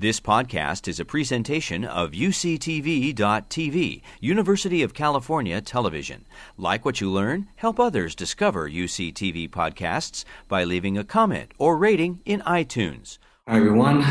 [0.00, 6.24] This podcast is a presentation of UCTV.tv, University of California Television.
[6.56, 12.20] Like what you learn, help others discover UCTV podcasts by leaving a comment or rating
[12.24, 13.18] in iTunes.
[13.48, 14.04] Hi, everyone.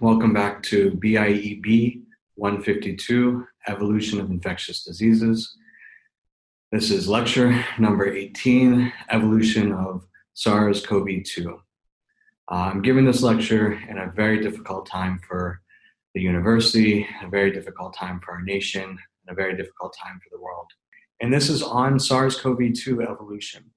[0.00, 2.02] Welcome back to BIEB
[2.36, 5.56] 152 Evolution of Infectious Diseases.
[6.70, 11.60] This is lecture number 18 Evolution of SARS CoV 2.
[12.52, 15.62] Uh, I'm giving this lecture in a very difficult time for
[16.14, 18.98] the university, a very difficult time for our nation, and
[19.30, 20.66] a very difficult time for the world.
[21.22, 23.70] And this is on SARS CoV 2 evolution.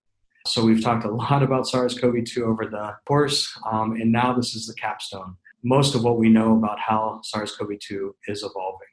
[0.45, 4.33] So, we've talked a lot about SARS CoV 2 over the course, um, and now
[4.33, 5.37] this is the capstone.
[5.63, 8.87] Most of what we know about how SARS CoV 2 is evolving.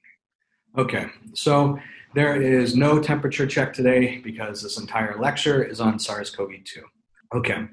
[0.79, 1.77] Okay, so
[2.15, 6.83] there is no temperature check today because this entire lecture is on SARS CoV 2.
[7.35, 7.67] Okay,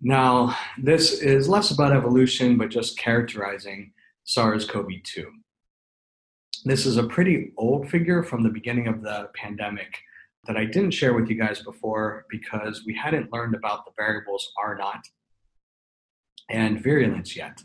[0.00, 3.92] now, this is less about evolution, but just characterizing
[4.24, 5.30] SARS CoV 2.
[6.64, 9.98] This is a pretty old figure from the beginning of the pandemic
[10.46, 14.52] that I didn't share with you guys before because we hadn't learned about the variables
[14.58, 15.04] R naught
[16.50, 17.62] and virulence yet.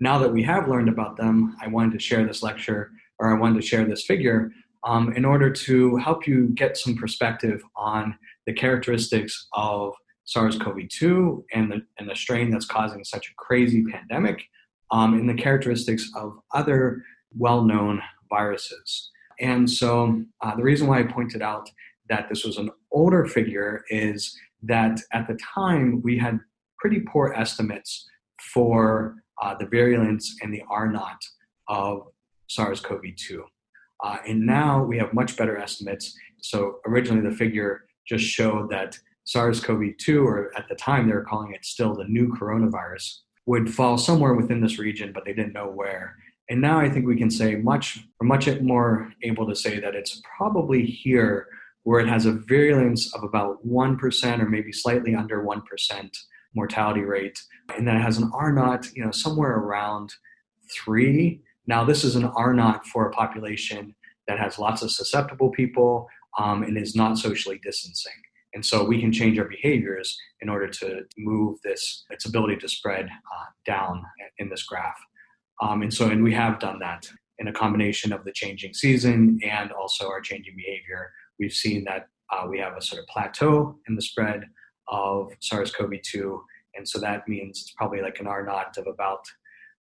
[0.00, 3.38] Now that we have learned about them, I wanted to share this lecture or I
[3.38, 4.52] wanted to share this figure
[4.84, 9.94] um, in order to help you get some perspective on the characteristics of
[10.28, 14.44] SARS-CoV-2 and the and the strain that's causing such a crazy pandemic,
[14.90, 17.02] um, and the characteristics of other
[17.36, 19.10] well-known viruses.
[19.40, 21.70] And so, uh, the reason why I pointed out
[22.10, 26.40] that this was an older figure is that at the time we had
[26.78, 28.06] pretty poor estimates
[28.52, 31.22] for uh, the virulence and the R naught
[31.68, 32.02] of
[32.48, 33.40] SARS-CoV-2.
[34.04, 36.14] Uh, and now we have much better estimates.
[36.40, 41.12] So originally the figure just showed that SARS CoV 2, or at the time they
[41.12, 45.34] were calling it still the new coronavirus, would fall somewhere within this region, but they
[45.34, 46.16] didn't know where.
[46.48, 49.94] And now I think we can say much, or much more able to say that
[49.94, 51.46] it's probably here
[51.82, 55.60] where it has a virulence of about 1% or maybe slightly under 1%
[56.54, 57.38] mortality rate.
[57.76, 60.10] And then it has an R naught, you know, somewhere around
[60.72, 61.42] three.
[61.66, 63.94] Now, this is an R naught for a population
[64.26, 68.12] that has lots of susceptible people um, and is not socially distancing.
[68.54, 72.68] And so we can change our behaviors in order to move this, its ability to
[72.68, 74.02] spread uh, down
[74.38, 74.98] in this graph.
[75.60, 79.38] Um, and so, and we have done that in a combination of the changing season
[79.44, 81.12] and also our changing behavior.
[81.38, 84.44] We've seen that uh, we have a sort of plateau in the spread
[84.88, 86.40] of SARS-CoV-2,
[86.74, 89.24] and so that means it's probably like an R naught of about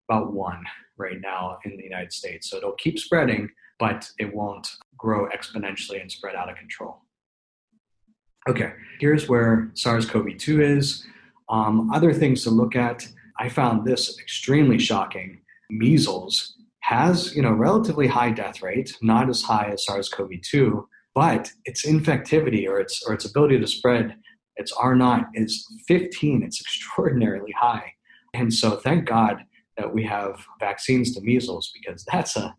[0.08, 0.62] about one
[0.96, 2.48] right now in the United States.
[2.48, 7.02] So it'll keep spreading, but it won't grow exponentially and spread out of control.
[8.48, 11.04] Okay, here's where SARS CoV 2 is.
[11.48, 13.06] Um, other things to look at,
[13.38, 15.40] I found this extremely shocking.
[15.68, 20.88] Measles has, you know, relatively high death rate, not as high as SARS CoV 2,
[21.12, 24.16] but its infectivity or its, or its ability to spread,
[24.54, 26.44] its R naught is 15.
[26.44, 27.92] It's extraordinarily high.
[28.32, 29.38] And so thank God
[29.76, 32.54] that we have vaccines to measles because that's a,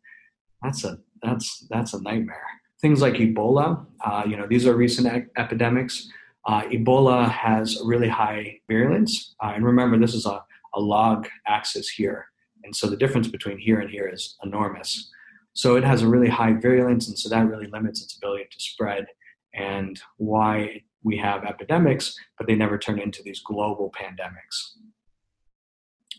[0.61, 2.43] that's a, that's, that's a nightmare
[2.81, 3.85] things like Ebola.
[4.03, 6.09] Uh, you know, these are recent epidemics.
[6.45, 10.43] Uh, Ebola has really high virulence, uh, and remember, this is a,
[10.75, 12.27] a log axis here,
[12.63, 15.11] and so the difference between here and here is enormous.
[15.53, 18.59] So it has a really high virulence, and so that really limits its ability to
[18.59, 19.07] spread,
[19.53, 24.77] and why we have epidemics, but they never turn into these global pandemics.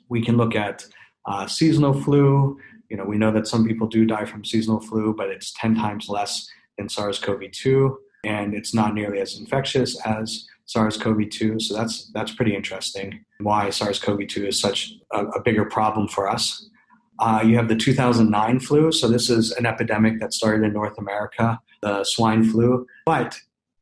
[0.09, 0.85] We can look at
[1.29, 2.59] uh, seasonal flu,
[2.89, 5.75] you know, we know that some people do die from seasonal flu, but it's 10
[5.75, 7.95] times less than SARS-CoV-2,
[8.25, 11.61] and it's not nearly as infectious as SARS-CoV-2.
[11.61, 13.25] So that's that's pretty interesting.
[13.41, 16.71] Why SARS-CoV-2 is such a, a bigger problem for us.
[17.19, 18.91] Uh, you have the 2009 flu.
[18.91, 22.87] So this is an epidemic that started in North America, the swine flu.
[23.05, 23.37] But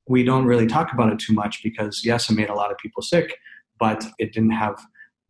[0.09, 2.79] we don't really talk about it too much because yes, it made a lot of
[2.79, 3.37] people sick,
[3.79, 4.81] but it didn't have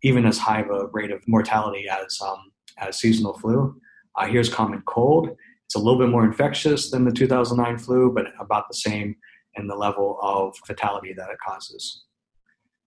[0.03, 3.75] even as high of a rate of mortality as um, as seasonal flu.
[4.16, 5.31] Uh, here's common cold.
[5.65, 9.16] It's a little bit more infectious than the 2009 flu, but about the same
[9.57, 12.04] in the level of fatality that it causes.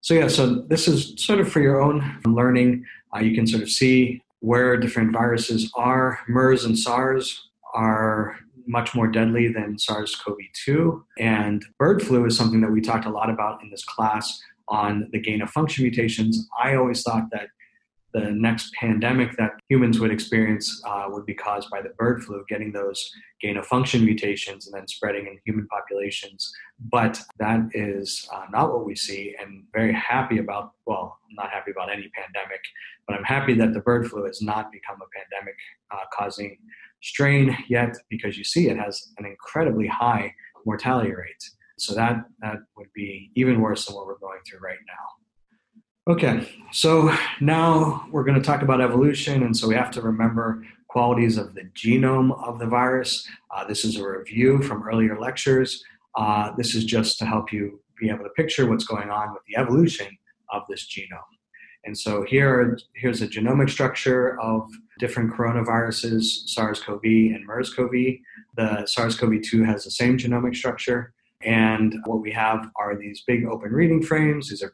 [0.02, 2.86] So, yeah, so this is sort of for your own learning.
[3.14, 6.20] Uh, you can sort of see where different viruses are.
[6.30, 11.04] MERS and SARS are much more deadly than SARS CoV 2.
[11.18, 15.10] And bird flu is something that we talked a lot about in this class on
[15.12, 16.48] the gain of function mutations.
[16.62, 17.48] I always thought that
[18.14, 22.44] the next pandemic that humans would experience uh, would be caused by the bird flu,
[22.50, 26.52] getting those gain of function mutations and then spreading in human populations.
[26.92, 31.52] But that is uh, not what we see, and very happy about, well, I'm not
[31.52, 32.62] happy about any pandemic,
[33.08, 35.56] but I'm happy that the bird flu has not become a pandemic
[35.92, 36.58] uh, causing
[37.02, 40.34] strain yet because you see it has an incredibly high
[40.66, 41.50] mortality rate.
[41.80, 46.14] So that, that would be even worse than what we're going through right now.
[46.14, 50.64] Okay, so now we're going to talk about evolution, and so we have to remember
[50.88, 53.28] qualities of the genome of the virus.
[53.56, 55.84] Uh, this is a review from earlier lectures.
[56.16, 59.44] Uh, this is just to help you be able to picture what's going on with
[59.48, 60.08] the evolution
[60.52, 61.20] of this genome.
[61.86, 68.18] And so here, here's a genomic structure of different coronaviruses, SARS-CoV and MERS-CoV.
[68.58, 71.14] The SARS-CoV-2 has the same genomic structure.
[71.42, 74.50] And what we have are these big open reading frames.
[74.50, 74.74] These are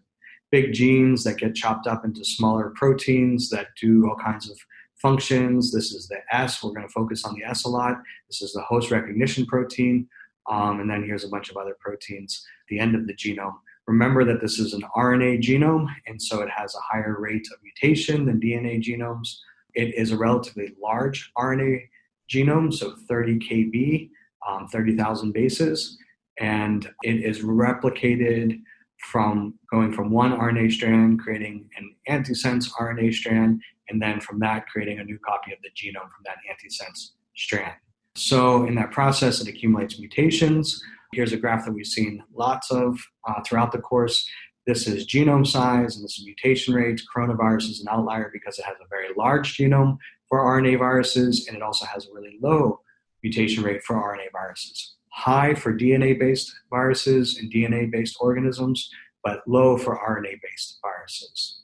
[0.52, 4.58] big genes that get chopped up into smaller proteins that do all kinds of
[4.96, 5.72] functions.
[5.72, 6.64] This is the S.
[6.64, 7.98] We're going to focus on the S a lot.
[8.30, 10.08] This is the host recognition protein.
[10.50, 13.56] Um, and then here's a bunch of other proteins the end of the genome.
[13.88, 17.60] Remember that this is an RNA genome, and so it has a higher rate of
[17.62, 19.38] mutation than DNA genomes.
[19.76, 21.82] It is a relatively large RNA
[22.28, 24.10] genome, so 30 kb,
[24.48, 25.98] um, 30,000 bases,
[26.40, 28.60] and it is replicated
[29.00, 34.68] from going from one RNA strand, creating an antisense RNA strand, and then from that,
[34.68, 37.74] creating a new copy of the genome from that antisense strand.
[38.16, 40.82] So, in that process, it accumulates mutations.
[41.14, 42.98] Here's a graph that we've seen lots of
[43.28, 44.28] uh, throughout the course.
[44.66, 47.04] This is genome size and this is mutation rates.
[47.16, 49.98] Coronavirus is an outlier because it has a very large genome
[50.28, 52.80] for RNA viruses, and it also has a really low
[53.22, 58.90] mutation rate for RNA viruses high for DNA based viruses and DNA based organisms,
[59.24, 61.62] but low for RNA based viruses.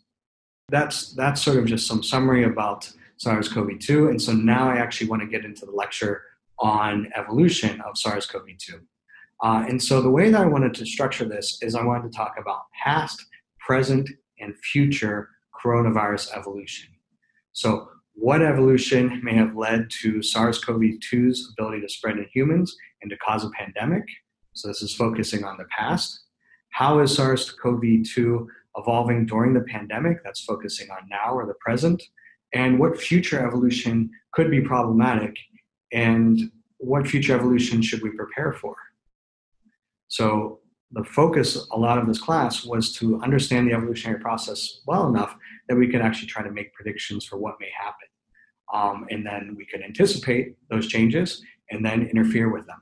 [0.69, 4.07] That's, that's sort of just some summary about SARS CoV 2.
[4.07, 6.23] And so now I actually want to get into the lecture
[6.59, 8.79] on evolution of SARS CoV 2.
[9.43, 12.17] Uh, and so the way that I wanted to structure this is I wanted to
[12.17, 13.21] talk about past,
[13.59, 14.09] present,
[14.39, 15.29] and future
[15.63, 16.89] coronavirus evolution.
[17.51, 17.89] So,
[18.21, 20.79] what evolution may have led to SARS CoV
[21.11, 24.03] 2's ability to spread in humans and to cause a pandemic?
[24.53, 26.25] So, this is focusing on the past.
[26.69, 27.81] How is SARS CoV
[28.13, 28.47] 2
[28.77, 30.23] evolving during the pandemic?
[30.23, 32.03] That's focusing on now or the present.
[32.53, 35.35] And what future evolution could be problematic?
[35.91, 38.75] And what future evolution should we prepare for?
[40.09, 40.59] So,
[40.91, 45.35] the focus a lot of this class was to understand the evolutionary process well enough
[45.67, 48.10] that we could actually try to make predictions for what may happen.
[48.73, 52.81] Um, and then we could anticipate those changes and then interfere with them.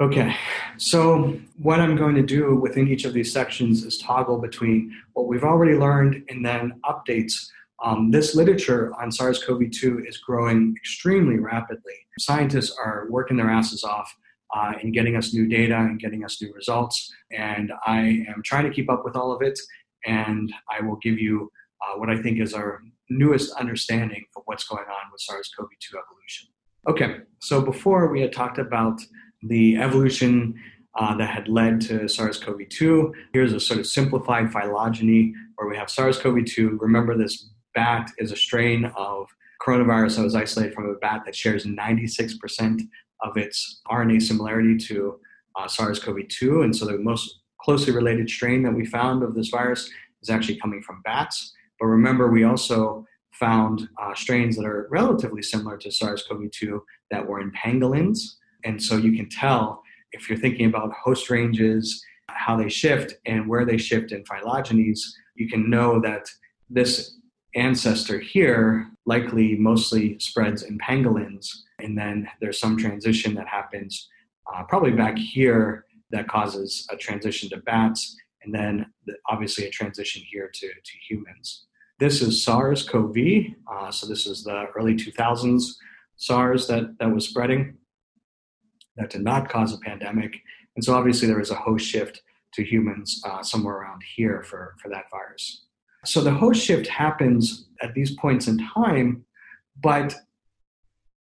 [0.00, 0.34] Okay,
[0.78, 5.28] so what I'm going to do within each of these sections is toggle between what
[5.28, 7.46] we've already learned and then updates.
[7.84, 11.94] Um, this literature on SARS CoV 2 is growing extremely rapidly.
[12.18, 14.12] Scientists are working their asses off
[14.54, 18.64] uh, in getting us new data and getting us new results, and I am trying
[18.64, 19.58] to keep up with all of it.
[20.04, 22.82] And I will give you uh, what I think is our
[23.12, 26.48] newest understanding of what's going on with SARS CoV 2 evolution.
[26.88, 29.00] Okay, so before we had talked about
[29.42, 30.54] the evolution
[30.94, 33.14] uh, that had led to SARS CoV 2.
[33.32, 36.78] Here's a sort of simplified phylogeny where we have SARS CoV 2.
[36.80, 39.26] Remember, this bat is a strain of
[39.66, 42.82] coronavirus that was isolated from a bat that shares 96%
[43.22, 45.18] of its RNA similarity to
[45.56, 46.62] uh, SARS CoV 2.
[46.62, 49.88] And so the most closely related strain that we found of this virus
[50.20, 51.54] is actually coming from bats.
[51.82, 56.80] But remember, we also found uh, strains that are relatively similar to SARS CoV 2
[57.10, 58.20] that were in pangolins.
[58.62, 63.48] And so you can tell if you're thinking about host ranges, how they shift, and
[63.48, 65.00] where they shift in phylogenies,
[65.34, 66.28] you can know that
[66.70, 67.16] this
[67.56, 71.48] ancestor here likely mostly spreads in pangolins.
[71.80, 74.08] And then there's some transition that happens
[74.54, 78.86] uh, probably back here that causes a transition to bats, and then
[79.28, 81.66] obviously a transition here to, to humans.
[82.02, 83.16] This is SARS CoV.
[83.70, 85.76] Uh, so, this is the early 2000s
[86.16, 87.76] SARS that, that was spreading
[88.96, 90.40] that did not cause a pandemic.
[90.74, 92.22] And so, obviously, there was a host shift
[92.54, 95.66] to humans uh, somewhere around here for, for that virus.
[96.04, 99.24] So, the host shift happens at these points in time,
[99.80, 100.12] but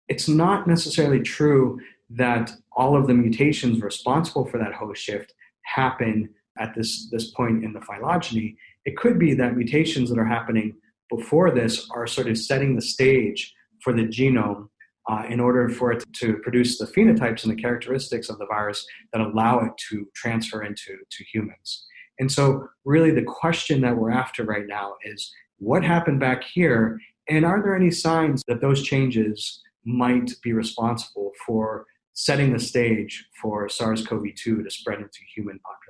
[0.07, 1.77] it's not necessarily true
[2.09, 5.33] that all of the mutations responsible for that host shift
[5.63, 6.29] happen
[6.59, 8.57] at this, this point in the phylogeny.
[8.85, 10.75] It could be that mutations that are happening
[11.09, 14.67] before this are sort of setting the stage for the genome
[15.09, 18.85] uh, in order for it to produce the phenotypes and the characteristics of the virus
[19.11, 21.85] that allow it to transfer into to humans.
[22.19, 26.99] And so, really, the question that we're after right now is what happened back here,
[27.27, 33.25] and are there any signs that those changes might be responsible for setting the stage
[33.41, 35.88] for SARS CoV 2 to spread into human populations?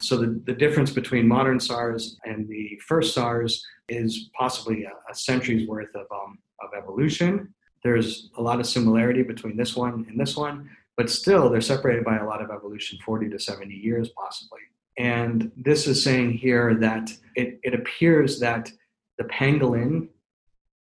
[0.00, 5.14] So, the, the difference between modern SARS and the first SARS is possibly a, a
[5.14, 7.52] century's worth of, um, of evolution.
[7.82, 12.04] There's a lot of similarity between this one and this one, but still they're separated
[12.04, 14.60] by a lot of evolution 40 to 70 years, possibly.
[14.98, 18.70] And this is saying here that it, it appears that
[19.16, 20.08] the pangolin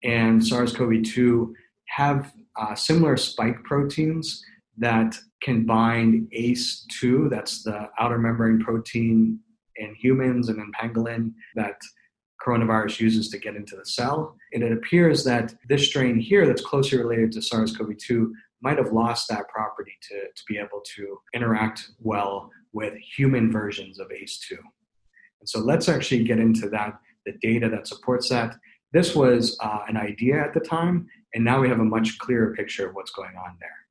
[0.04, 1.56] and SARS CoV 2
[1.88, 4.44] have uh, similar spike proteins
[4.78, 9.40] that can bind ACE2, that's the outer membrane protein
[9.76, 11.76] in humans and in pangolin that
[12.46, 14.36] coronavirus uses to get into the cell.
[14.54, 18.78] And it appears that this strain here, that's closely related to SARS CoV 2, might
[18.78, 24.08] have lost that property to, to be able to interact well with human versions of
[24.08, 24.52] ACE2.
[24.52, 28.56] And so let's actually get into that, the data that supports that.
[28.94, 32.54] This was uh, an idea at the time, and now we have a much clearer
[32.56, 33.83] picture of what's going on there.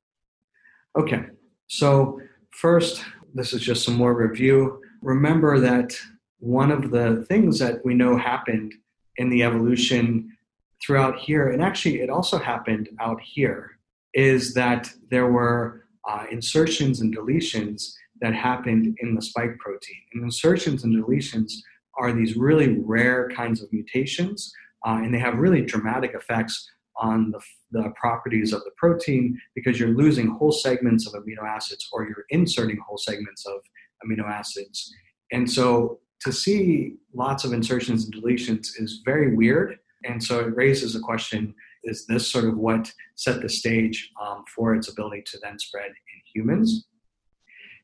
[0.94, 1.24] Okay,
[1.68, 2.20] so
[2.50, 3.02] first,
[3.34, 4.82] this is just some more review.
[5.00, 5.96] Remember that
[6.38, 8.74] one of the things that we know happened
[9.16, 10.36] in the evolution
[10.84, 13.78] throughout here, and actually it also happened out here,
[14.12, 19.96] is that there were uh, insertions and deletions that happened in the spike protein.
[20.12, 21.54] And insertions and deletions
[21.98, 24.52] are these really rare kinds of mutations,
[24.86, 26.70] uh, and they have really dramatic effects
[27.02, 27.40] on the,
[27.72, 32.24] the properties of the protein because you're losing whole segments of amino acids or you're
[32.30, 33.60] inserting whole segments of
[34.06, 34.94] amino acids.
[35.32, 39.78] And so to see lots of insertions and deletions is very weird.
[40.04, 41.54] And so it raises a question
[41.84, 45.88] is this sort of what set the stage um, for its ability to then spread
[45.88, 46.86] in humans?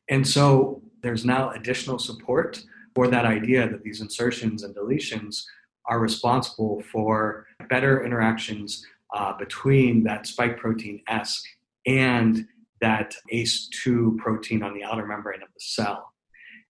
[0.09, 2.63] And so there's now additional support
[2.95, 5.43] for that idea that these insertions and deletions
[5.89, 8.85] are responsible for better interactions
[9.15, 11.41] uh, between that spike protein S
[11.85, 12.45] and
[12.81, 16.13] that ACE2 protein on the outer membrane of the cell.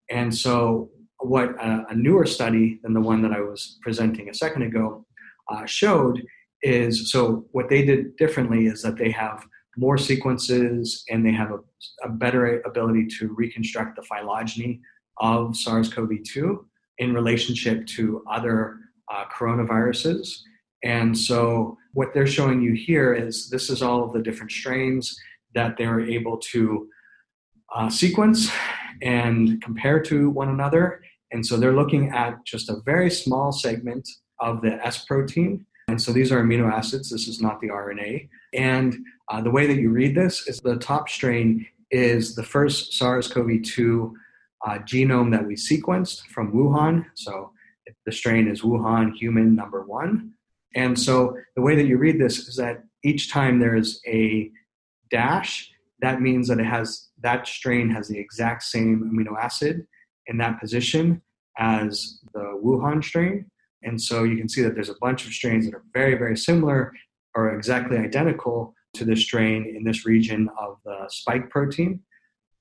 [0.09, 4.33] And so, what a, a newer study than the one that I was presenting a
[4.33, 5.05] second ago
[5.51, 6.23] uh, showed
[6.61, 9.45] is so what they did differently is that they have
[9.77, 11.59] more sequences and they have a,
[12.03, 14.81] a better ability to reconstruct the phylogeny
[15.17, 16.65] of SARS CoV 2
[16.97, 18.77] in relationship to other
[19.13, 20.39] uh, coronaviruses.
[20.83, 25.19] And so, what they're showing you here is this is all of the different strains
[25.55, 26.87] that they were able to
[27.75, 28.51] uh, sequence
[29.01, 31.01] and compare to one another.
[31.31, 34.07] And so, they're looking at just a very small segment
[34.39, 37.09] of the S protein and so these are amino acids.
[37.09, 38.29] This is not the RNA.
[38.53, 38.95] And
[39.29, 43.27] uh, the way that you read this is the top strain is the first SARS
[43.27, 44.15] CoV 2
[44.67, 47.05] uh, genome that we sequenced from Wuhan.
[47.15, 47.51] So
[48.05, 50.33] the strain is Wuhan human number one.
[50.75, 54.51] And so the way that you read this is that each time there is a
[55.09, 55.71] dash,
[56.01, 59.85] that means that it has that strain has the exact same amino acid
[60.27, 61.21] in that position
[61.57, 63.45] as the Wuhan strain.
[63.83, 66.37] And so you can see that there's a bunch of strains that are very, very
[66.37, 66.93] similar
[67.35, 72.01] or exactly identical to the strain in this region of the spike protein.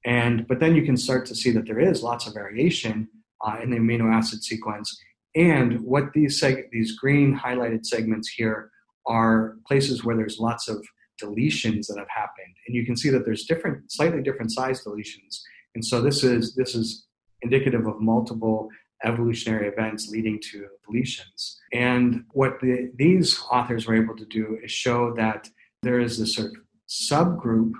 [0.04, 3.08] And but then you can start to see that there is lots of variation
[3.44, 5.00] uh, in the amino acid sequence.
[5.34, 8.70] And what these seg- these green highlighted segments here
[9.06, 10.84] are places where there's lots of
[11.22, 15.40] deletions that have happened, and you can see that there's different, slightly different size deletions.
[15.74, 17.06] And so this is this is
[17.42, 18.68] indicative of multiple
[19.04, 21.56] evolutionary events leading to deletions.
[21.72, 25.48] And what the, these authors were able to do is show that
[25.82, 26.56] there is this sort of
[26.88, 27.72] subgroup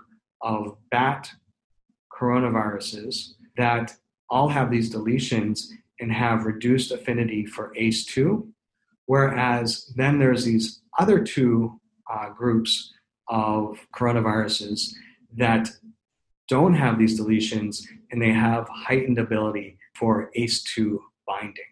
[0.43, 1.31] of bat
[2.13, 3.95] coronaviruses that
[4.31, 5.67] all have these deletions
[6.01, 8.47] and have reduced affinity for ACE2,
[9.07, 11.81] whereas then there's these other two
[12.13, 12.93] uh, groups
[13.29, 14.93] of coronaviruses
[15.37, 15.69] that
[16.49, 21.65] don't have these deletions and they have heightened ability for ACE2 binding.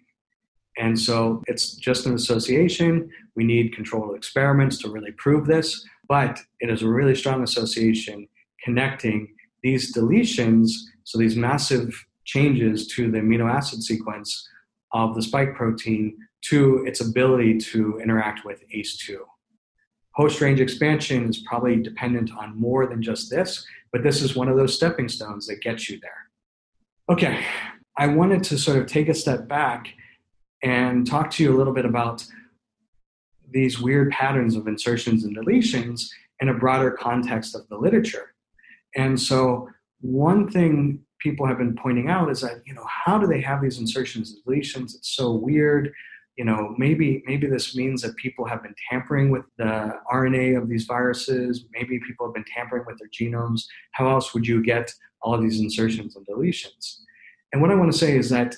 [0.78, 3.10] And so it's just an association.
[3.34, 8.28] We need controlled experiments to really prove this, but it is a really strong association
[8.62, 9.28] connecting
[9.62, 10.70] these deletions,
[11.04, 14.48] so these massive changes to the amino acid sequence
[14.92, 19.16] of the spike protein to its ability to interact with ACE2.
[20.14, 24.48] Host range expansion is probably dependent on more than just this, but this is one
[24.48, 26.30] of those stepping stones that gets you there.
[27.08, 27.44] Okay,
[27.96, 29.88] I wanted to sort of take a step back
[30.62, 32.24] and talk to you a little bit about
[33.50, 36.08] these weird patterns of insertions and deletions
[36.40, 38.34] in a broader context of the literature.
[38.94, 39.68] And so,
[40.00, 43.62] one thing people have been pointing out is that, you know, how do they have
[43.62, 44.94] these insertions and deletions?
[44.94, 45.92] It's so weird.
[46.36, 50.68] you know, maybe maybe this means that people have been tampering with the RNA of
[50.68, 51.64] these viruses.
[51.72, 53.62] Maybe people have been tampering with their genomes.
[53.92, 54.92] How else would you get
[55.22, 56.98] all of these insertions and deletions?
[57.52, 58.56] And what I want to say is that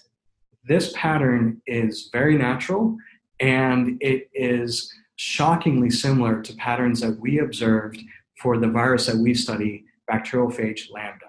[0.65, 2.97] this pattern is very natural
[3.39, 8.01] and it is shockingly similar to patterns that we observed
[8.43, 11.27] for the virus that we study, bacteriophage lambda.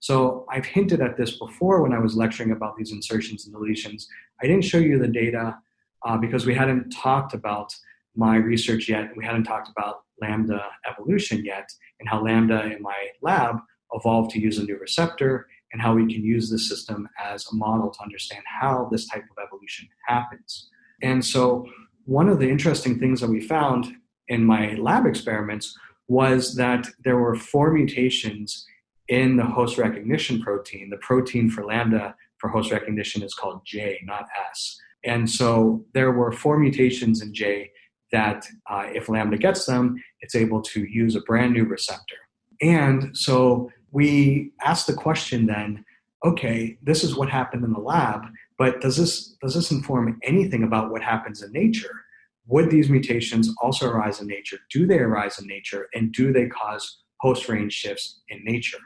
[0.00, 4.04] So I've hinted at this before when I was lecturing about these insertions and deletions.
[4.42, 5.58] I didn't show you the data
[6.06, 7.74] uh, because we hadn't talked about
[8.16, 9.10] my research yet.
[9.16, 11.68] We hadn't talked about lambda evolution yet
[12.00, 13.56] and how lambda in my lab
[13.92, 17.54] evolved to use a new receptor and how we can use this system as a
[17.54, 20.68] model to understand how this type of evolution happens.
[21.02, 21.66] And so,
[22.04, 23.92] one of the interesting things that we found
[24.28, 25.78] in my lab experiments
[26.08, 28.66] was that there were four mutations
[29.08, 30.90] in the host recognition protein.
[30.90, 34.78] The protein for lambda for host recognition is called J, not S.
[35.04, 37.70] And so there were four mutations in J
[38.12, 42.16] that, uh, if Lambda gets them, it's able to use a brand new receptor.
[42.60, 45.84] And so we asked the question then
[46.24, 48.22] okay, this is what happened in the lab,
[48.58, 52.02] but does this, does this inform anything about what happens in nature?
[52.48, 54.58] Would these mutations also arise in nature?
[54.68, 55.86] Do they arise in nature?
[55.94, 58.78] And do they cause host range shifts in nature?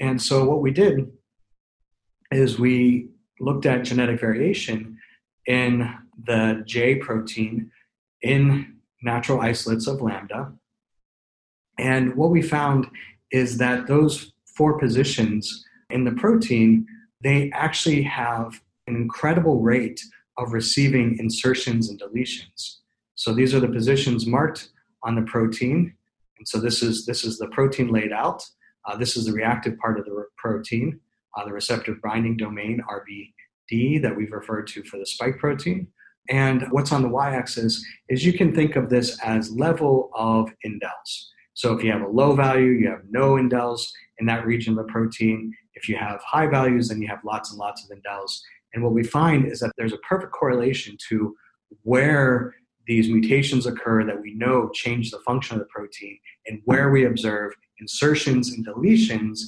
[0.00, 1.12] And so what we did
[2.32, 4.98] is we looked at genetic variation
[5.46, 7.70] in the J protein
[8.22, 10.52] in natural isolates of lambda.
[11.78, 12.86] And what we found
[13.30, 16.86] is that those four positions in the protein,
[17.22, 20.00] they actually have an incredible rate
[20.36, 22.76] of receiving insertions and deletions.
[23.14, 24.70] So these are the positions marked
[25.02, 25.94] on the protein.
[26.38, 28.42] And so this is, this is the protein laid out.
[28.90, 30.98] Uh, this is the reactive part of the protein,
[31.36, 35.86] uh, the receptor binding domain, RBD, that we've referred to for the spike protein.
[36.28, 40.52] And what's on the y axis is you can think of this as level of
[40.66, 41.26] indels.
[41.54, 43.86] So if you have a low value, you have no indels
[44.18, 45.52] in that region of the protein.
[45.74, 48.40] If you have high values, then you have lots and lots of indels.
[48.74, 51.36] And what we find is that there's a perfect correlation to
[51.82, 52.54] where
[52.86, 57.04] these mutations occur that we know change the function of the protein and where we
[57.04, 59.40] observe insertions and deletions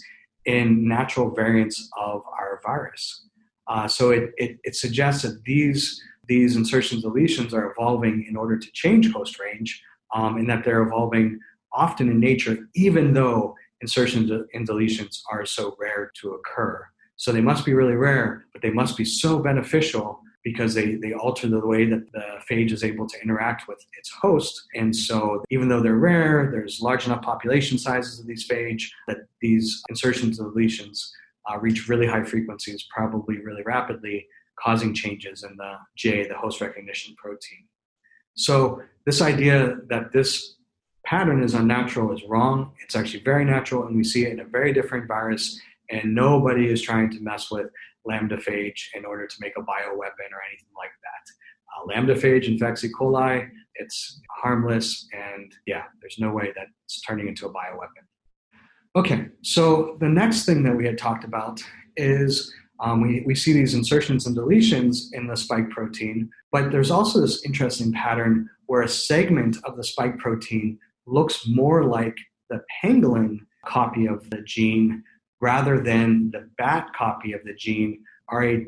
[0.44, 3.26] in natural variants of our virus.
[3.68, 8.58] Uh, so it, it, it, suggests that these, these insertions deletions are evolving in order
[8.58, 9.80] to change host range
[10.14, 11.38] um, and that they're evolving
[11.72, 16.84] often in nature, even though insertions and deletions are so rare to occur.
[17.16, 21.12] So they must be really rare, but they must be so beneficial because they, they
[21.12, 24.64] alter the way that the phage is able to interact with its host.
[24.74, 29.18] And so, even though they're rare, there's large enough population sizes of these phage that
[29.40, 31.08] these insertions and deletions
[31.50, 34.26] uh, reach really high frequencies, probably really rapidly,
[34.58, 37.66] causing changes in the J, the host recognition protein.
[38.34, 40.56] So, this idea that this
[41.04, 42.72] pattern is unnatural is wrong.
[42.82, 45.60] It's actually very natural, and we see it in a very different virus.
[45.90, 47.66] And nobody is trying to mess with
[48.04, 51.24] lambda phage in order to make a bioweapon or anything like that.
[51.74, 52.90] Uh, lambda phage infects E.
[52.98, 53.48] coli.
[53.76, 58.04] It's harmless, and yeah, there's no way that it's turning into a bioweapon.
[58.94, 61.62] Okay, so the next thing that we had talked about
[61.96, 66.90] is um, we, we see these insertions and deletions in the spike protein, but there's
[66.90, 72.16] also this interesting pattern where a segment of the spike protein looks more like
[72.50, 75.02] the pangolin copy of the gene
[75.42, 78.62] rather than the bat copy of the gene, RAT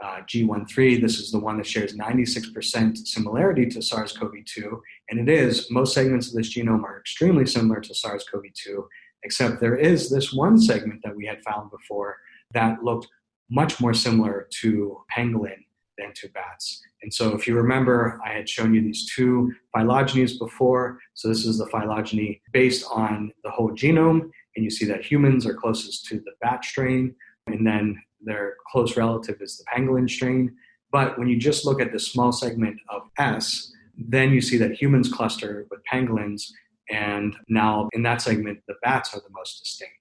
[0.00, 1.00] uh, G13.
[1.00, 4.80] This is the one that shares 96% similarity to SARS CoV 2.
[5.08, 8.86] And it is, most segments of this genome are extremely similar to SARS CoV 2,
[9.24, 12.18] except there is this one segment that we had found before
[12.52, 13.08] that looked
[13.50, 15.64] much more similar to pangolin
[15.96, 16.80] than to bats.
[17.02, 20.98] And so, if you remember, I had shown you these two phylogenies before.
[21.14, 25.46] So, this is the phylogeny based on the whole genome, and you see that humans
[25.46, 27.14] are closest to the bat strain,
[27.46, 30.52] and then their close relative is the pangolin strain.
[30.90, 34.72] But when you just look at the small segment of S, then you see that
[34.72, 36.50] humans cluster with pangolins,
[36.90, 39.94] and now in that segment, the bats are the most distinct.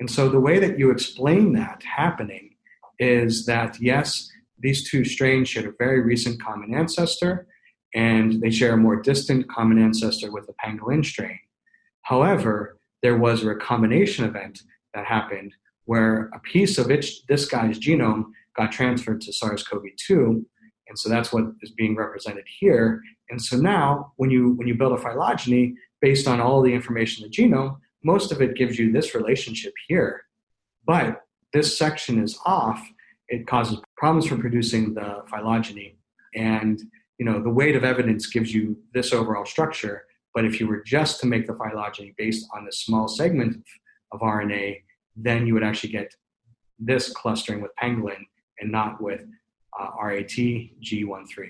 [0.00, 2.54] And so the way that you explain that happening
[2.98, 7.46] is that yes, these two strains share a very recent common ancestor,
[7.94, 11.38] and they share a more distant common ancestor with the pangolin strain.
[12.00, 14.62] However, there was a recombination event
[14.94, 18.24] that happened where a piece of this guy's genome
[18.56, 20.44] got transferred to SARS-CoV-2,
[20.88, 23.02] and so that's what is being represented here.
[23.30, 27.24] And so now, when you when you build a phylogeny based on all the information
[27.24, 30.22] in the genome, most of it gives you this relationship here.
[30.86, 32.86] But this section is off.
[33.28, 35.98] It causes problems for producing the phylogeny.
[36.34, 36.82] And
[37.18, 40.04] you know, the weight of evidence gives you this overall structure.
[40.38, 43.60] But if you were just to make the phylogeny based on this small segment
[44.12, 44.82] of RNA,
[45.16, 46.14] then you would actually get
[46.78, 48.24] this clustering with pangolin
[48.60, 49.24] and not with
[49.76, 51.48] uh, RAT G13.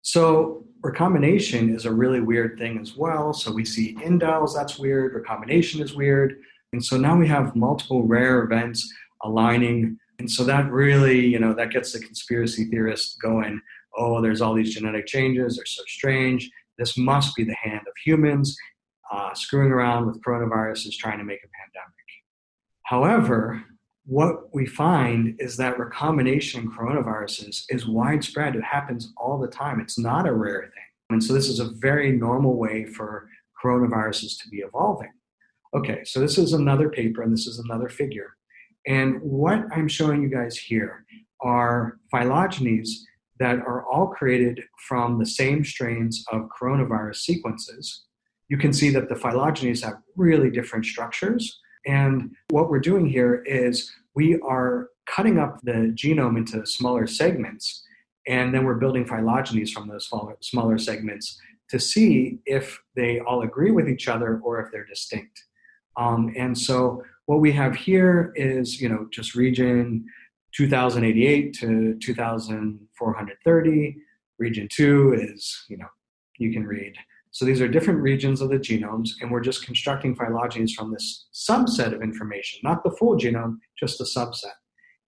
[0.00, 3.34] So recombination is a really weird thing as well.
[3.34, 5.12] So we see indels, that's weird.
[5.12, 6.40] Recombination is weird.
[6.72, 8.90] And so now we have multiple rare events
[9.22, 9.98] aligning.
[10.18, 13.60] And so that really, you know, that gets the conspiracy theorists going.
[13.98, 15.56] Oh, there's all these genetic changes.
[15.56, 16.50] They're so strange.
[16.78, 18.56] This must be the hand of humans
[19.10, 21.94] uh, screwing around with coronaviruses trying to make a pandemic.
[22.84, 23.62] However,
[24.06, 28.56] what we find is that recombination coronaviruses is widespread.
[28.56, 29.80] It happens all the time.
[29.80, 30.88] It's not a rare thing.
[31.10, 33.28] And so this is a very normal way for
[33.62, 35.10] coronaviruses to be evolving.
[35.74, 38.36] Okay, so this is another paper and this is another figure.
[38.86, 41.04] And what I'm showing you guys here
[41.42, 42.88] are phylogenies
[43.38, 48.04] that are all created from the same strains of coronavirus sequences.
[48.48, 53.42] You can see that the phylogenies have really different structures and what we're doing here
[53.46, 57.82] is we are cutting up the genome into smaller segments,
[58.26, 63.70] and then we're building phylogenies from those smaller, segments to see if they all agree
[63.70, 65.44] with each other or if they're distinct.
[65.96, 70.06] Um, and so what we have here is, you know, just region
[70.58, 73.96] 2088 to 2430.
[74.38, 75.88] Region two is, you know,
[76.38, 76.94] you can read
[77.30, 81.26] so these are different regions of the genomes, and we're just constructing phylogenies from this
[81.32, 84.56] subset of information, not the full genome, just a subset.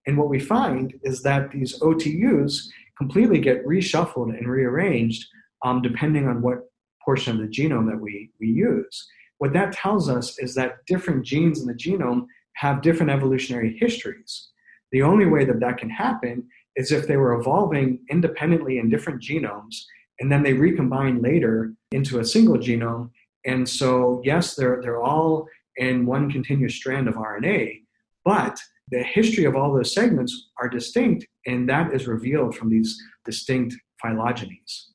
[0.07, 5.25] And what we find is that these OTUs completely get reshuffled and rearranged
[5.65, 6.59] um, depending on what
[7.03, 9.07] portion of the genome that we, we use.
[9.39, 14.50] What that tells us is that different genes in the genome have different evolutionary histories.
[14.91, 19.21] The only way that that can happen is if they were evolving independently in different
[19.21, 19.83] genomes
[20.19, 23.09] and then they recombine later into a single genome.
[23.45, 27.81] And so, yes, they're, they're all in one continuous strand of RNA,
[28.23, 28.59] but
[28.91, 33.75] the history of all those segments are distinct, and that is revealed from these distinct
[34.03, 34.89] phylogenies.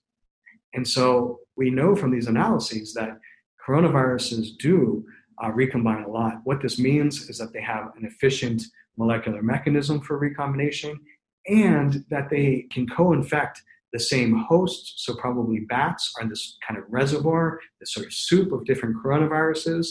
[0.74, 3.18] And so, we know from these analyses that
[3.66, 5.04] coronaviruses do
[5.42, 6.34] uh, recombine a lot.
[6.44, 8.62] What this means is that they have an efficient
[8.96, 10.98] molecular mechanism for recombination
[11.46, 16.78] and that they can co infect the same hosts, so probably bats are this kind
[16.78, 19.88] of reservoir, this sort of soup of different coronaviruses.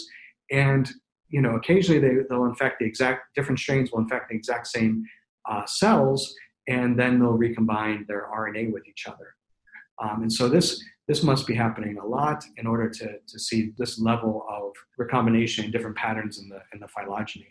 [0.52, 0.90] And
[1.30, 5.04] you know, occasionally they, they'll infect the exact different strains will infect the exact same
[5.50, 6.36] uh, cells,
[6.68, 9.36] and then they'll recombine their RNA with each other.
[10.02, 13.74] Um, and so this this must be happening a lot in order to, to see
[13.78, 17.48] this level of recombination and different patterns in the in the phylogeny.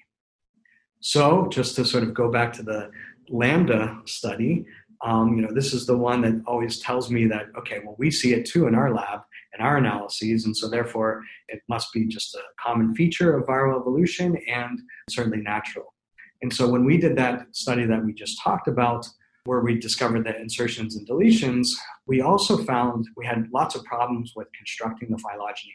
[1.04, 2.90] So just to sort of go back to the
[3.28, 4.64] lambda study,
[5.02, 8.10] um, you know, this is the one that always tells me that, okay, well, we
[8.10, 9.20] see it too in our lab
[9.52, 13.78] and our analyses, and so therefore it must be just a common feature of viral
[13.78, 15.92] evolution and certainly natural.
[16.40, 19.06] And so when we did that study that we just talked about,
[19.44, 21.68] where we discovered the insertions and deletions,
[22.06, 25.74] we also found we had lots of problems with constructing the phylogeny.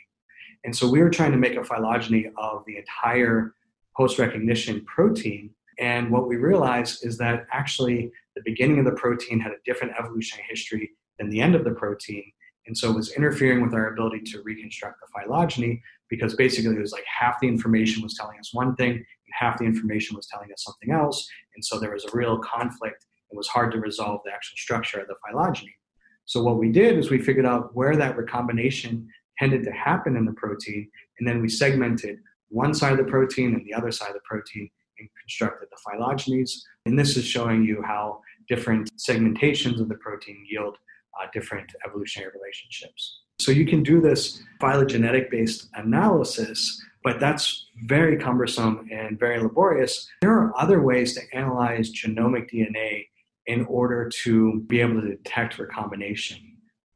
[0.64, 3.54] And so we were trying to make a phylogeny of the entire
[4.00, 5.50] post recognition protein.
[5.78, 9.94] And what we realized is that actually the beginning of the protein had a different
[10.00, 12.24] evolutionary history than the end of the protein.
[12.66, 16.80] And so it was interfering with our ability to reconstruct the phylogeny because basically it
[16.80, 20.28] was like half the information was telling us one thing and half the information was
[20.28, 21.28] telling us something else.
[21.56, 23.06] And so there was a real conflict.
[23.32, 25.76] It was hard to resolve the actual structure of the phylogeny.
[26.24, 29.08] So what we did is we figured out where that recombination
[29.38, 33.54] tended to happen in the protein, and then we segmented one side of the protein
[33.54, 36.52] and the other side of the protein and constructed the phylogenies.
[36.86, 40.78] And this is showing you how different segmentations of the protein yield
[41.20, 43.20] uh, different evolutionary relationships.
[43.40, 50.08] So you can do this phylogenetic based analysis, but that's very cumbersome and very laborious.
[50.22, 53.08] There are other ways to analyze genomic DNA
[53.46, 56.38] in order to be able to detect recombination.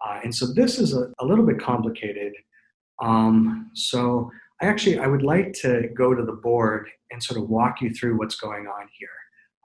[0.05, 2.33] Uh, and so this is a, a little bit complicated.
[3.01, 4.29] Um, so
[4.63, 8.17] actually I would like to go to the board and sort of walk you through
[8.17, 9.09] what's going on here.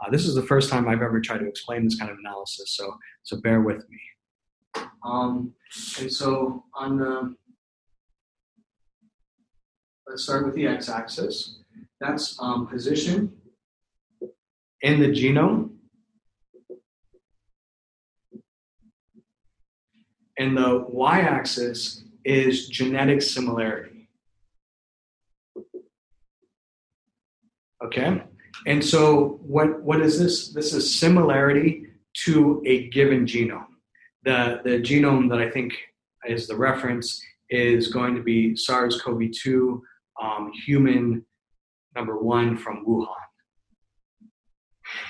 [0.00, 2.76] Uh, this is the first time I've ever tried to explain this kind of analysis,
[2.76, 4.84] so so bear with me.
[5.04, 5.54] Um,
[5.98, 7.34] and so on the
[10.06, 11.60] let's start with the x-axis.
[12.00, 13.32] That's um, position
[14.82, 15.70] in the genome.
[20.38, 23.97] And the y-axis is genetic similarity.
[27.84, 28.22] Okay?
[28.66, 30.48] And so what, what is this?
[30.52, 31.86] This is similarity
[32.24, 33.66] to a given genome.
[34.24, 35.74] the, the genome that I think
[36.26, 39.80] is the reference is going to be SARS-CoV-2
[40.20, 41.24] um, human
[41.94, 43.06] number one from Wuhan.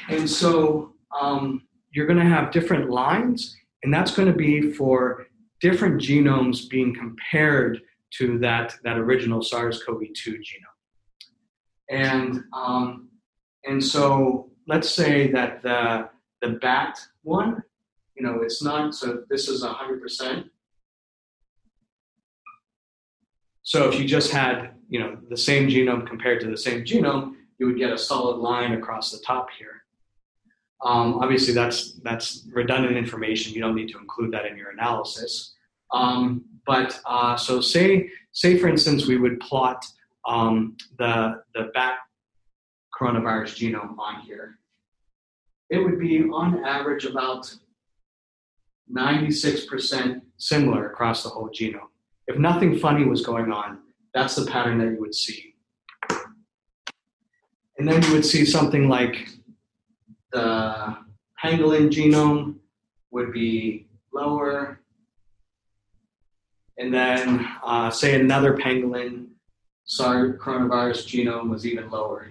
[0.08, 5.26] And so um, you're going to have different lines, and that's going to be for
[5.60, 7.80] different genomes being compared
[8.18, 10.77] to that, that original SARS-CoV-2 genome.
[11.90, 13.08] And, um,
[13.64, 16.08] and so let's say that the,
[16.42, 17.62] the bat one,
[18.16, 20.44] you know, it's not, so this is 100%.
[23.62, 27.34] So if you just had, you know, the same genome compared to the same genome,
[27.58, 29.82] you would get a solid line across the top here.
[30.84, 33.52] Um, obviously, that's that's redundant information.
[33.52, 35.54] You don't need to include that in your analysis.
[35.92, 39.84] Um, but uh, so say say for instance we would plot
[40.28, 41.94] um, the the bat
[42.98, 44.58] coronavirus genome on here.
[45.70, 47.52] It would be on average about
[48.92, 51.90] 96% similar across the whole genome.
[52.26, 53.78] If nothing funny was going on,
[54.14, 55.54] that's the pattern that you would see.
[57.78, 59.28] And then you would see something like
[60.32, 60.96] the
[61.42, 62.56] pangolin genome
[63.10, 64.80] would be lower.
[66.78, 69.28] And then, uh, say, another pangolin
[69.88, 72.30] coronavirus genome was even lower.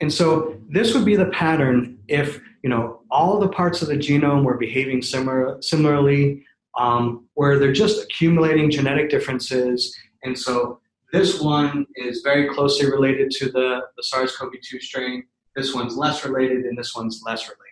[0.00, 3.96] And so, this would be the pattern if you know all the parts of the
[3.96, 6.44] genome were behaving similar, similarly,
[6.78, 9.96] um, where they're just accumulating genetic differences.
[10.22, 10.80] And so,
[11.12, 15.24] this one is very closely related to the, the SARS-CoV-2 strain
[15.56, 17.62] this one's less related, and this one's less related.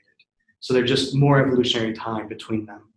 [0.61, 2.89] So they're just more evolutionary time between them.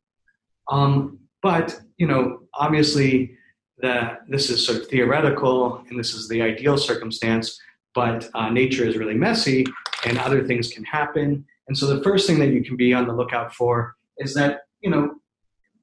[0.71, 3.36] Um, but you know, obviously,
[3.79, 7.59] the, this is sort of theoretical, and this is the ideal circumstance.
[7.93, 9.65] But uh, nature is really messy,
[10.05, 11.45] and other things can happen.
[11.67, 14.61] And so the first thing that you can be on the lookout for is that
[14.81, 15.15] you know,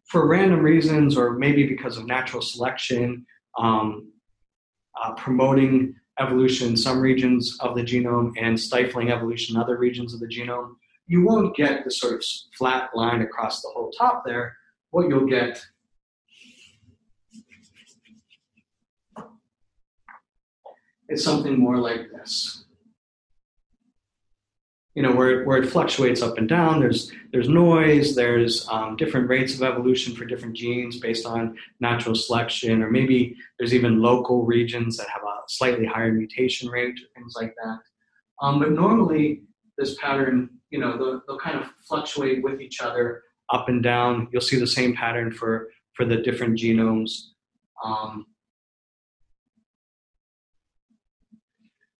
[0.07, 3.27] for random reasons, or maybe because of natural selection,
[3.59, 4.11] um,
[5.03, 10.15] uh, promoting evolution in some regions of the genome and stifling evolution in other regions
[10.15, 10.75] of the genome,
[11.07, 12.25] you won't get this sort of
[12.57, 14.57] flat line across the whole top there.
[14.91, 15.65] What you'll get
[21.09, 22.65] is something more like this.
[24.95, 28.95] You know where it, where it fluctuates up and down there's there's noise there's um,
[28.95, 34.01] different rates of evolution for different genes based on natural selection or maybe there's even
[34.01, 37.81] local regions that have a slightly higher mutation rate or things like that.
[38.41, 39.43] Um, but normally
[39.77, 44.29] this pattern you know they'll, they'll kind of fluctuate with each other up and down.
[44.33, 47.11] You'll see the same pattern for for the different genomes.
[47.85, 48.27] Um,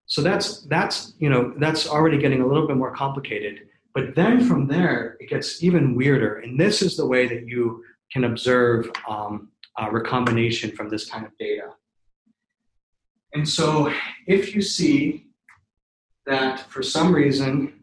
[0.07, 3.67] So that's that's you know that's already getting a little bit more complicated.
[3.93, 7.83] But then from there, it gets even weirder, and this is the way that you
[8.11, 9.49] can observe um,
[9.91, 11.69] recombination from this kind of data.
[13.33, 13.91] And so,
[14.27, 15.27] if you see
[16.25, 17.73] that for some reason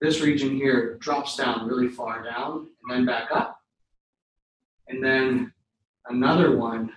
[0.00, 3.58] this region here drops down really far down and then back up,
[4.88, 5.52] and then
[6.08, 6.92] another one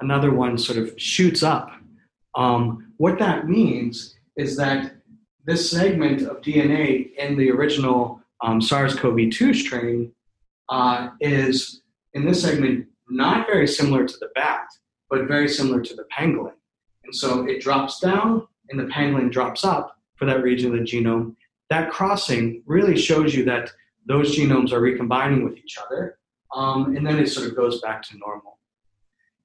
[0.00, 1.70] another one sort of shoots up.
[2.34, 4.92] Um, what that means is that
[5.44, 10.12] this segment of DNA in the original um, SARS-CoV-2 strain
[10.68, 11.82] uh, is
[12.12, 14.66] in this segment not very similar to the bat,
[15.10, 16.52] but very similar to the pangolin.
[17.04, 20.84] And so it drops down and the pangolin drops up for that region of the
[20.84, 21.34] genome.
[21.70, 23.70] That crossing really shows you that
[24.06, 26.18] those genomes are recombining with each other,
[26.54, 28.57] um, and then it sort of goes back to normal.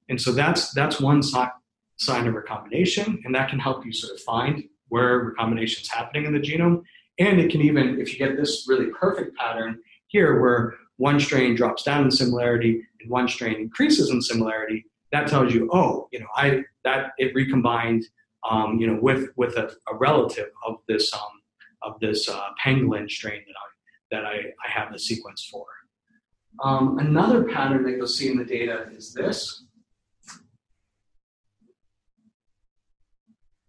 [0.08, 4.20] And so that's that's one sign of recombination, and that can help you sort of
[4.20, 6.82] find where recombination is happening in the genome.
[7.18, 11.54] And it can even, if you get this really perfect pattern here, where one strain
[11.54, 16.20] drops down in similarity and one strain increases in similarity, that tells you, oh, you
[16.20, 18.04] know, I that it recombined,
[18.48, 21.40] um, you know, with with a, a, relative of this um,
[21.82, 25.66] of this uh, pangolin strain that I that I, I have the sequence for.
[26.62, 29.64] Um, another pattern that you'll see in the data is this.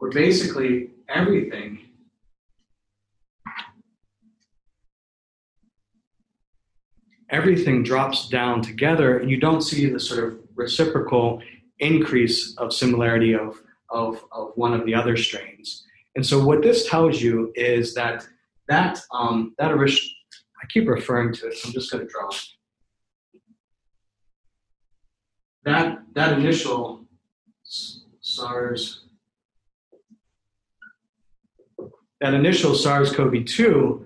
[0.06, 1.80] Where basically everything
[7.32, 11.42] everything drops down together and you don't see the sort of reciprocal
[11.80, 15.84] increase of similarity of, of, of one of the other strains.
[16.16, 18.28] And so what this tells you is that
[18.68, 22.46] that, um, that I keep referring to it, so I'm just going to draw it.
[25.64, 27.06] That, that initial
[28.22, 29.05] SARS
[32.26, 34.04] that initial SARS-CoV-2,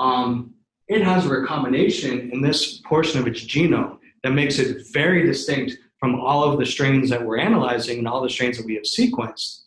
[0.00, 0.52] um,
[0.88, 5.78] it has a recombination in this portion of its genome that makes it very distinct
[6.00, 8.82] from all of the strains that we're analyzing and all the strains that we have
[8.82, 9.60] sequenced.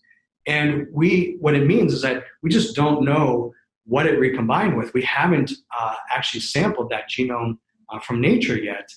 [0.46, 3.54] And we, what it means is that we just don't know
[3.86, 4.94] what it recombined with.
[4.94, 8.90] We haven't uh, actually sampled that genome uh, from nature yet.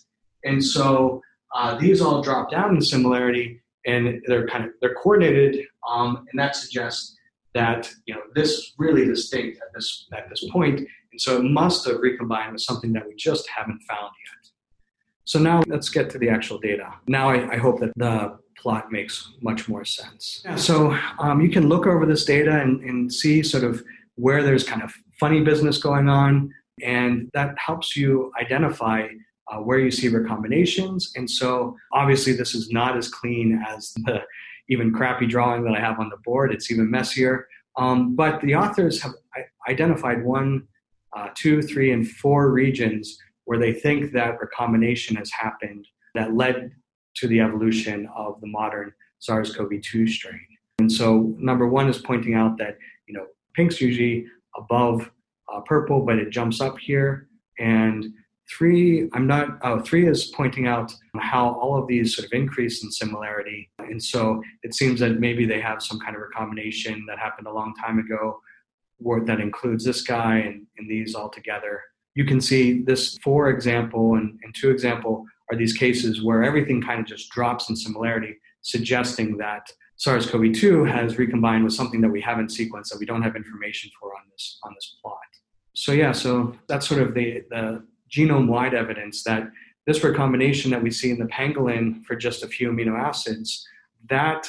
[0.43, 1.23] And so
[1.55, 6.41] uh, these all drop down in similarity and they're kind of they're coordinated um, and
[6.41, 7.18] that suggests
[7.55, 10.81] that you know this is really distinct at this at this point
[11.13, 14.51] and so it must have recombined with something that we just haven't found yet.
[15.25, 16.95] So now let's get to the actual data.
[17.07, 20.43] Now i, I hope that the plot makes much more sense.
[20.45, 23.83] Yeah, so um, you can look over this data and, and see sort of
[24.17, 29.09] where there's kind of funny business going on and that helps you identify
[29.51, 31.11] uh, where you see recombinations.
[31.17, 34.23] And so obviously this is not as clean as the
[34.69, 36.53] even crappy drawing that I have on the board.
[36.53, 37.47] It's even messier.
[37.77, 39.13] Um, but the authors have
[39.69, 40.67] identified one,
[41.17, 46.73] uh, two, three, and four regions where they think that recombination has happened that led
[47.17, 50.41] to the evolution of the modern SARS-CoV-2 strain.
[50.79, 54.27] And so number one is pointing out that you know pink's usually
[54.57, 55.11] above
[55.53, 57.29] uh, purple, but it jumps up here,
[57.59, 58.05] and
[58.57, 62.83] Three, I'm not, oh, three is pointing out how all of these sort of increase
[62.83, 63.71] in similarity.
[63.79, 67.53] And so it seems that maybe they have some kind of recombination that happened a
[67.53, 68.41] long time ago
[69.27, 71.83] that includes this guy and, and these all together.
[72.15, 76.83] You can see this four example and, and two example are these cases where everything
[76.83, 82.21] kind of just drops in similarity, suggesting that SARS-CoV-2 has recombined with something that we
[82.21, 85.19] haven't sequenced that we don't have information for on this on this plot.
[85.75, 89.51] So yeah, so that's sort of the the genome wide evidence that
[89.87, 93.67] this recombination that we see in the pangolin for just a few amino acids,
[94.09, 94.49] that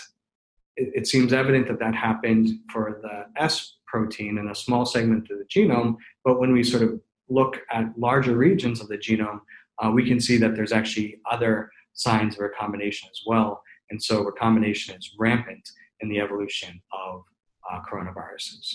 [0.76, 5.30] it, it seems evident that that happened for the S protein in a small segment
[5.32, 5.96] of the genome.
[6.24, 9.42] But when we sort of look at larger regions of the genome,
[9.82, 13.62] uh, we can see that there's actually other signs of recombination as well.
[13.90, 15.68] And so recombination is rampant
[16.02, 17.24] in the evolution of
[17.72, 18.74] uh, coronaviruses.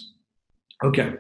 [0.83, 1.15] Okay,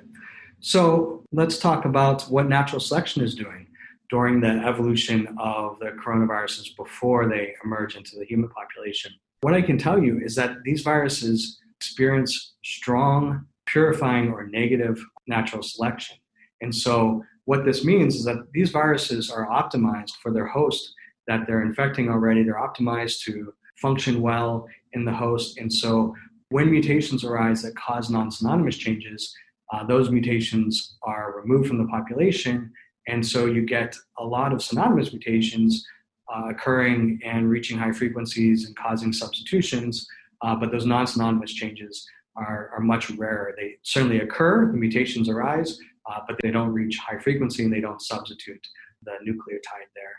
[0.64, 3.66] so let's talk about what natural selection is doing
[4.08, 9.12] during the evolution of the coronaviruses before they emerge into the human population.
[9.42, 15.62] What I can tell you is that these viruses experience strong, purifying, or negative natural
[15.62, 16.16] selection.
[16.62, 20.94] And so, what this means is that these viruses are optimized for their host
[21.26, 22.42] that they're infecting already.
[22.42, 25.58] They're optimized to function well in the host.
[25.58, 26.14] And so,
[26.48, 29.34] when mutations arise that cause non synonymous changes,
[29.72, 32.72] uh, those mutations are removed from the population,
[33.08, 35.86] and so you get a lot of synonymous mutations
[36.34, 40.06] uh, occurring and reaching high frequencies and causing substitutions,
[40.42, 43.54] uh, but those non synonymous changes are, are much rarer.
[43.56, 45.78] They certainly occur, the mutations arise,
[46.10, 48.66] uh, but they don't reach high frequency and they don't substitute
[49.04, 50.16] the nucleotide there.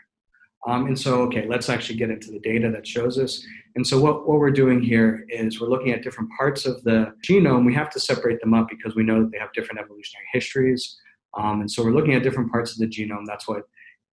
[0.66, 3.46] Um, and so, okay, let's actually get into the data that shows this.
[3.76, 7.14] And so, what, what we're doing here is we're looking at different parts of the
[7.24, 7.64] genome.
[7.64, 10.98] We have to separate them up because we know that they have different evolutionary histories.
[11.34, 13.26] Um, and so, we're looking at different parts of the genome.
[13.26, 13.62] That's what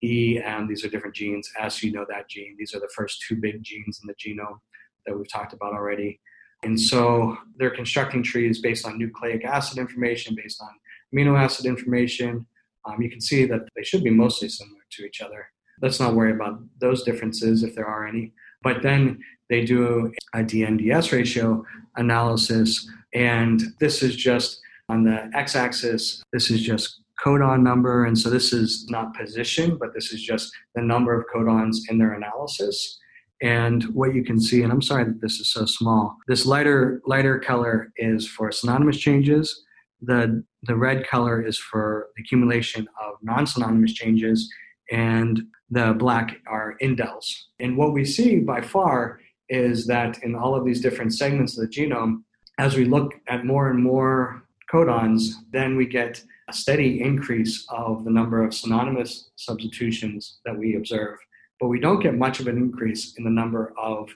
[0.04, 1.50] E, M, these are different genes.
[1.60, 2.56] S, you know that gene.
[2.60, 4.60] These are the first two big genes in the genome
[5.08, 6.20] that we've talked about already.
[6.62, 10.70] And so, they're constructing trees based on nucleic acid information, based on
[11.16, 12.46] amino acid information.
[12.86, 15.48] Um, you can see that they should be mostly similar to each other
[15.82, 18.34] let's not worry about those differences if there are any.
[18.62, 21.66] But then they do a DNDS ratio
[21.98, 24.60] analysis, and this is just
[24.90, 28.06] on the x axis, this is just codon number.
[28.06, 31.98] And so this is not position, but this is just the number of codons in
[31.98, 33.00] their analysis.
[33.42, 37.02] And what you can see, and I'm sorry that this is so small, this lighter,
[37.06, 39.64] lighter color is for synonymous changes.
[40.02, 44.50] The, the red color is for accumulation of non synonymous changes.
[44.92, 47.26] And the black are indels.
[47.60, 49.20] And what we see by far
[49.50, 52.24] is that in all of these different segments of the genome,
[52.60, 58.04] as we look at more and more codons, then we get a steady increase of
[58.04, 61.18] the number of synonymous substitutions that we observe.
[61.60, 64.10] But we don't get much of an increase in the number of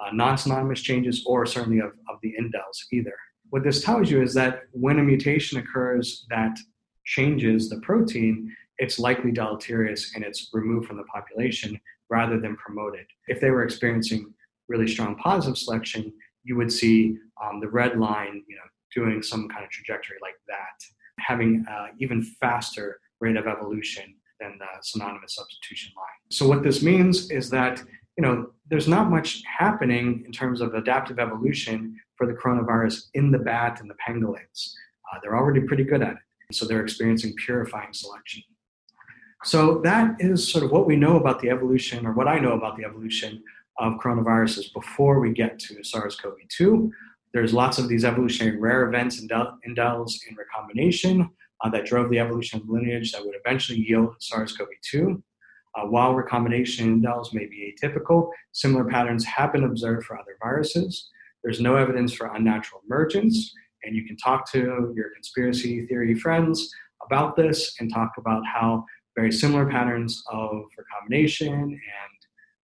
[0.00, 3.14] uh, non synonymous changes or certainly of, of the indels either.
[3.50, 6.56] What this tells you is that when a mutation occurs that
[7.04, 13.06] changes the protein, it's likely deleterious and it's removed from the population rather than promoted.
[13.28, 14.32] If they were experiencing
[14.68, 16.12] really strong positive selection,
[16.44, 18.62] you would see um, the red line, you know,
[18.94, 20.84] doing some kind of trajectory like that,
[21.20, 26.06] having uh, even faster rate of evolution than the synonymous substitution line.
[26.30, 27.82] So what this means is that
[28.16, 33.30] you know there's not much happening in terms of adaptive evolution for the coronavirus in
[33.30, 34.72] the bat and the pangolins.
[35.12, 36.54] Uh, they're already pretty good at it.
[36.54, 38.42] So they're experiencing purifying selection.
[39.46, 42.54] So that is sort of what we know about the evolution, or what I know
[42.54, 43.44] about the evolution
[43.78, 46.90] of coronaviruses before we get to SARS-CoV-2.
[47.32, 51.30] There's lots of these evolutionary rare events, and indels, in recombination
[51.60, 55.22] uh, that drove the evolution of lineage that would eventually yield SARS-CoV-2.
[55.76, 61.08] Uh, while recombination indels may be atypical, similar patterns have been observed for other viruses.
[61.44, 66.68] There's no evidence for unnatural emergence, and you can talk to your conspiracy theory friends
[67.04, 68.84] about this and talk about how
[69.16, 71.80] very similar patterns of recombination and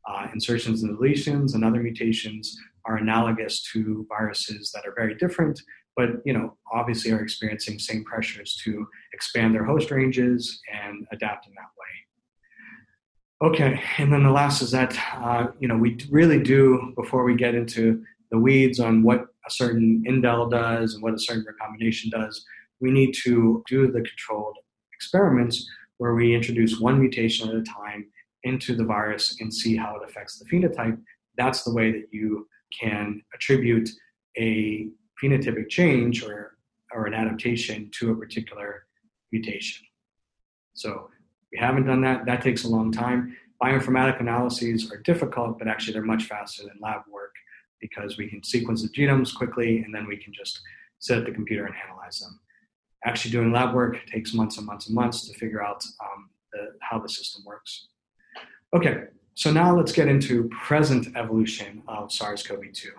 [0.09, 5.61] uh, insertions and deletions and other mutations are analogous to viruses that are very different,
[5.97, 11.45] but you know obviously are experiencing same pressures to expand their host ranges and adapt
[11.47, 13.49] in that way.
[13.49, 17.35] Okay, and then the last is that uh, you know we really do before we
[17.35, 22.09] get into the weeds on what a certain indel does and what a certain recombination
[22.09, 22.45] does,
[22.79, 24.57] we need to do the controlled
[24.93, 28.07] experiments where we introduce one mutation at a time
[28.43, 30.99] into the virus and see how it affects the phenotype.
[31.37, 32.47] That's the way that you
[32.79, 33.89] can attribute
[34.37, 34.89] a
[35.21, 36.57] phenotypic change or,
[36.93, 38.85] or an adaptation to a particular
[39.31, 39.85] mutation.
[40.73, 41.09] So
[41.51, 42.25] we haven't done that.
[42.25, 43.35] That takes a long time.
[43.61, 47.33] Bioinformatic analyses are difficult, but actually they're much faster than lab work
[47.81, 50.61] because we can sequence the genomes quickly and then we can just
[50.99, 52.39] sit at the computer and analyze them.
[53.05, 56.69] Actually, doing lab work takes months and months and months to figure out um, the,
[56.81, 57.87] how the system works.
[58.75, 59.03] Okay,
[59.35, 62.89] so now let's get into present evolution of SARS CoV 2.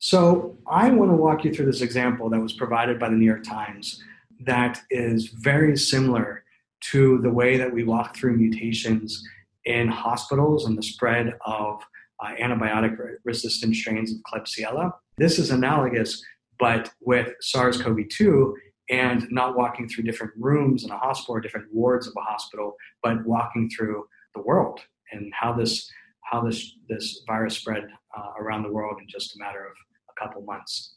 [0.00, 3.24] So I want to walk you through this example that was provided by the New
[3.24, 4.02] York Times
[4.40, 6.44] that is very similar
[6.90, 9.22] to the way that we walk through mutations
[9.64, 11.80] in hospitals and the spread of
[12.20, 14.92] uh, antibiotic resistant strains of Klebsiella.
[15.16, 16.22] This is analogous,
[16.58, 18.56] but with SARS CoV 2
[18.92, 22.76] and not walking through different rooms in a hospital or different wards of a hospital,
[23.02, 24.80] but walking through the world
[25.10, 25.90] and how this
[26.30, 27.84] how this this virus spread
[28.16, 29.72] uh, around the world in just a matter of
[30.10, 30.94] a couple months.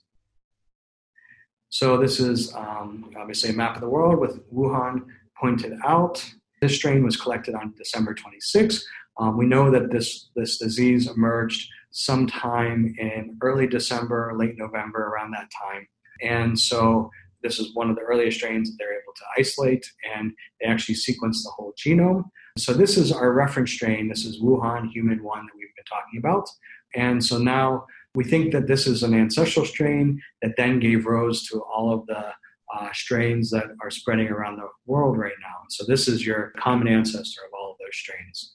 [1.69, 5.05] So this is um, obviously a map of the world with Wuhan
[5.39, 6.23] pointed out.
[6.61, 8.85] This strain was collected on December 26.
[9.17, 15.31] Um, we know that this this disease emerged sometime in early December, late November, around
[15.31, 15.87] that time,
[16.21, 17.09] and so
[17.45, 19.85] this is one of the earliest strains that they're able to isolate,
[20.15, 22.23] and they actually sequence the whole genome.
[22.57, 24.09] So this is our reference strain.
[24.09, 26.49] This is Wuhan human one that we've been talking about.
[26.95, 27.85] And so now
[28.15, 32.07] we think that this is an ancestral strain that then gave rise to all of
[32.07, 32.31] the
[32.73, 35.57] uh, strains that are spreading around the world right now.
[35.69, 38.53] So this is your common ancestor of all of those strains.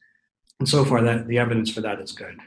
[0.59, 2.39] And so far, that the evidence for that is good.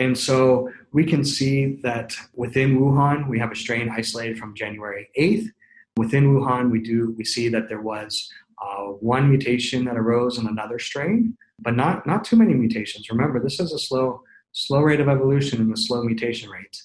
[0.00, 5.10] And so we can see that within Wuhan, we have a strain isolated from January
[5.16, 5.46] 8th.
[5.96, 8.28] Within Wuhan, we do we see that there was
[8.60, 8.84] uh,
[9.14, 13.10] one mutation that arose in another strain, but not not too many mutations.
[13.10, 14.22] Remember, this is a slow
[14.52, 16.76] slow rate of evolution and a slow mutation rate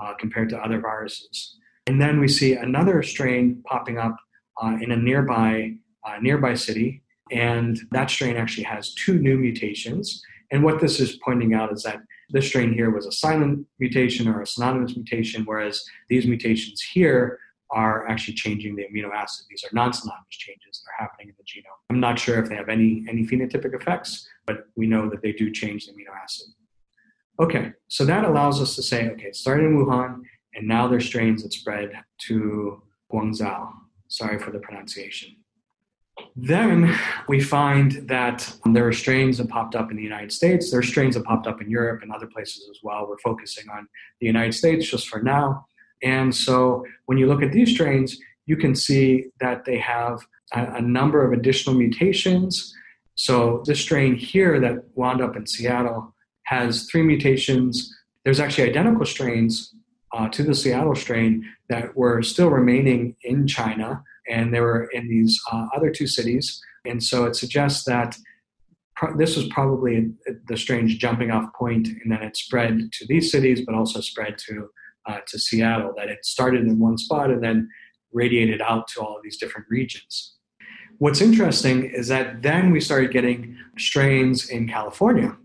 [0.00, 1.56] uh, compared to other viruses.
[1.86, 4.16] And then we see another strain popping up
[4.60, 10.20] uh, in a nearby uh, nearby city, and that strain actually has two new mutations.
[10.50, 12.00] And what this is pointing out is that
[12.34, 17.38] this strain here was a silent mutation or a synonymous mutation, whereas these mutations here
[17.70, 19.46] are actually changing the amino acid.
[19.48, 21.78] These are non-synonymous changes that are happening in the genome.
[21.90, 25.32] I'm not sure if they have any, any phenotypic effects, but we know that they
[25.32, 26.48] do change the amino acid.
[27.40, 30.22] Okay, so that allows us to say, okay, it started in Wuhan,
[30.54, 31.92] and now there's strains that spread
[32.26, 32.82] to
[33.12, 33.72] Guangzhou.
[34.08, 35.36] Sorry for the pronunciation.
[36.36, 36.96] Then
[37.28, 40.70] we find that there are strains that popped up in the United States.
[40.70, 43.06] There are strains that popped up in Europe and other places as well.
[43.08, 43.88] We're focusing on
[44.20, 45.66] the United States just for now.
[46.02, 50.20] And so when you look at these strains, you can see that they have
[50.52, 52.74] a, a number of additional mutations.
[53.14, 57.94] So this strain here that wound up in Seattle has three mutations.
[58.24, 59.74] There's actually identical strains
[60.12, 65.08] uh, to the Seattle strain that were still remaining in China and they were in
[65.08, 66.60] these uh, other two cities.
[66.84, 68.16] And so it suggests that
[68.96, 70.12] pro- this was probably
[70.48, 74.38] the strange jumping off point, and then it spread to these cities, but also spread
[74.38, 74.68] to
[75.06, 75.92] uh, to Seattle.
[75.96, 77.68] That it started in one spot and then
[78.12, 80.36] radiated out to all of these different regions.
[80.98, 85.36] What's interesting is that then we started getting strains in California,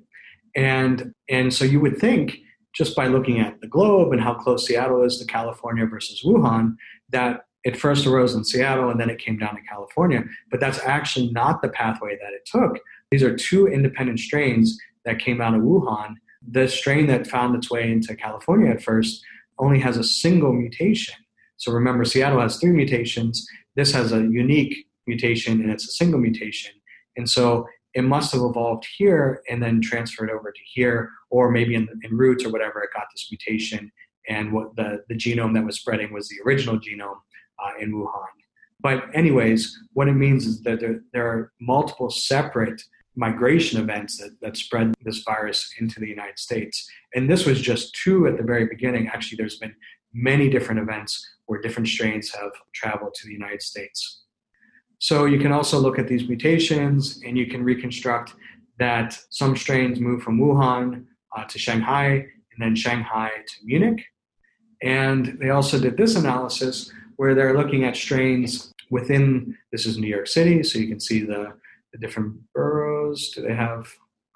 [0.56, 2.38] and and so you would think
[2.76, 6.76] just by looking at the globe and how close Seattle is to California versus Wuhan
[7.10, 10.24] that it first arose in Seattle and then it came down to California.
[10.50, 12.80] But that's actually not the pathway that it took.
[13.12, 16.16] These are two independent strains that came out of Wuhan.
[16.52, 19.24] The strain that found its way into California at first
[19.60, 21.16] only has a single mutation.
[21.58, 23.46] So remember, Seattle has three mutations.
[23.76, 26.72] This has a unique mutation and it's a single mutation.
[27.18, 31.76] And so it must have evolved here and then transferred over to here, or maybe
[31.76, 33.92] in, in roots or whatever, it got this mutation.
[34.28, 37.20] And what the, the genome that was spreading was the original genome
[37.64, 38.28] uh, in Wuhan.
[38.82, 42.82] But, anyways, what it means is that there, there are multiple separate
[43.16, 46.90] migration events that, that spread this virus into the United States.
[47.14, 49.08] And this was just two at the very beginning.
[49.08, 49.76] Actually, there's been
[50.14, 54.24] many different events where different strains have traveled to the United States.
[55.00, 58.36] So you can also look at these mutations and you can reconstruct
[58.80, 61.06] that some strains move from Wuhan
[61.36, 64.04] uh, to Shanghai and then Shanghai to Munich.
[64.82, 70.08] And they also did this analysis where they're looking at strains within, this is New
[70.08, 71.52] York City, so you can see the,
[71.92, 73.32] the different boroughs.
[73.36, 73.92] Do they have,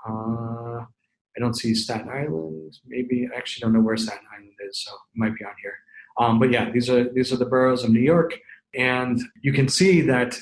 [0.05, 0.81] uh,
[1.33, 2.73] I don't see Staten Island.
[2.85, 5.77] Maybe, I actually don't know where Staten Island is, so it might be on here.
[6.19, 8.37] Um, but yeah, these are, these are the boroughs of New York.
[8.75, 10.37] And you can see that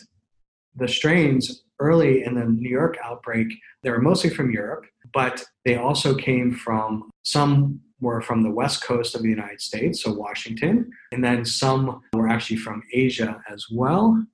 [0.76, 3.50] the strains early in the New York outbreak,
[3.84, 8.84] they were mostly from Europe, but they also came from some were from the west
[8.84, 13.68] coast of the United States, so Washington, and then some were actually from Asia as
[13.72, 14.26] well.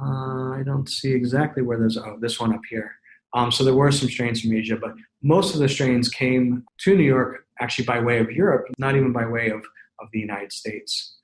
[0.00, 1.96] Uh, I don't see exactly where those.
[1.96, 2.92] Oh, this one up here.
[3.34, 6.94] Um, so there were some strains from Asia, but most of the strains came to
[6.94, 9.62] New York actually by way of Europe, not even by way of,
[10.00, 11.16] of the United States.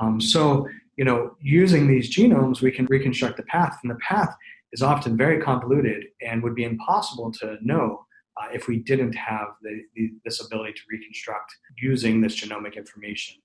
[0.00, 0.66] Um, so
[0.96, 4.34] you know, using these genomes, we can reconstruct the path, and the path
[4.72, 8.03] is often very convoluted and would be impossible to know
[8.44, 13.36] uh, if we didn't have the, the, this ability to reconstruct using this genomic information.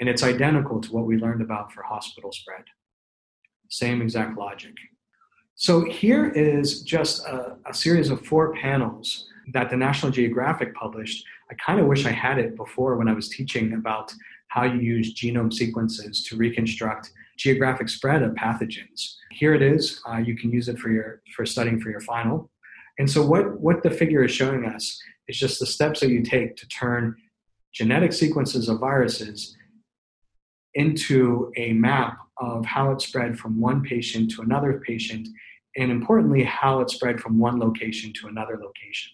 [0.00, 2.64] And it's identical to what we learned about for hospital spread.
[3.68, 4.74] Same exact logic.
[5.54, 11.24] So here is just a, a series of four panels that the National Geographic published.
[11.50, 14.12] I kind of wish I had it before when I was teaching about
[14.48, 19.16] how you use genome sequences to reconstruct geographic spread of pathogens.
[19.30, 20.00] Here it is.
[20.08, 22.50] Uh, you can use it for your for studying for your final.
[22.98, 26.22] And so what, what the figure is showing us is just the steps that you
[26.22, 27.16] take to turn
[27.72, 29.56] genetic sequences of viruses
[30.74, 35.28] into a map of how it spread from one patient to another patient,
[35.76, 39.12] and importantly, how it spread from one location to another location.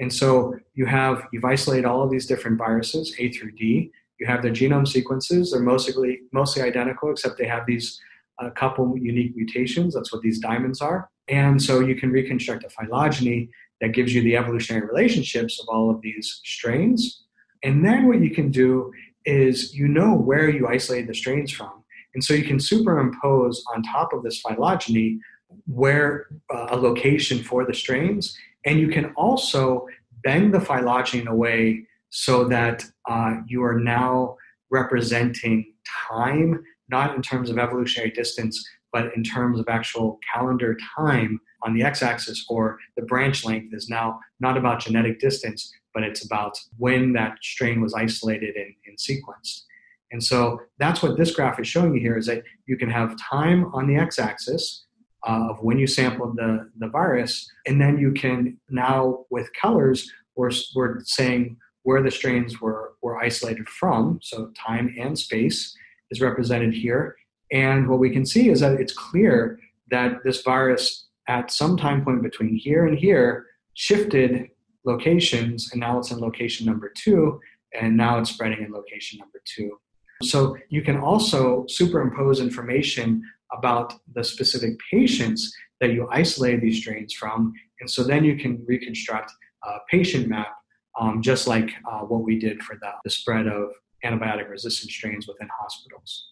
[0.00, 4.26] And so you have, you've isolated all of these different viruses, A through D, you
[4.26, 5.52] have their genome sequences.
[5.52, 8.00] They're mostly mostly identical, except they have these
[8.40, 9.94] a uh, couple unique mutations.
[9.94, 11.10] That's what these diamonds are.
[11.28, 13.50] And so you can reconstruct a phylogeny
[13.80, 17.24] that gives you the evolutionary relationships of all of these strains.
[17.62, 18.92] And then what you can do
[19.24, 21.84] is you know where you isolated the strains from.
[22.14, 25.20] And so you can superimpose on top of this phylogeny
[25.66, 28.36] where uh, a location for the strains.
[28.64, 29.86] And you can also
[30.24, 34.36] bend the phylogeny in a way so that uh, you are now
[34.70, 35.72] representing
[36.08, 41.74] time, not in terms of evolutionary distance, but in terms of actual calendar time on
[41.74, 46.24] the x axis, or the branch length is now not about genetic distance, but it's
[46.24, 49.62] about when that strain was isolated and, and sequenced.
[50.10, 53.16] And so that's what this graph is showing you here is that you can have
[53.20, 54.86] time on the x axis
[55.26, 60.10] uh, of when you sampled the, the virus, and then you can now, with colors,
[60.36, 65.76] we're, we're saying where the strains were, were isolated from, so time and space
[66.10, 67.16] is represented here.
[67.52, 69.58] And what we can see is that it's clear
[69.90, 74.48] that this virus at some time point between here and here shifted
[74.84, 77.38] locations, and now it's in location number two,
[77.78, 79.78] and now it's spreading in location number two.
[80.22, 83.22] So you can also superimpose information
[83.56, 88.64] about the specific patients that you isolated these strains from, and so then you can
[88.66, 89.30] reconstruct
[89.64, 90.54] a patient map
[90.98, 93.70] um, just like uh, what we did for the, the spread of
[94.04, 96.30] antibiotic resistant strains within hospitals.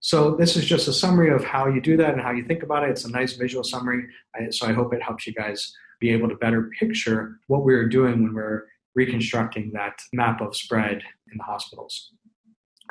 [0.00, 2.62] So this is just a summary of how you do that and how you think
[2.62, 2.90] about it.
[2.90, 4.06] It's a nice visual summary.
[4.50, 7.88] So I hope it helps you guys be able to better picture what we are
[7.88, 12.12] doing when we're reconstructing that map of spread in the hospitals.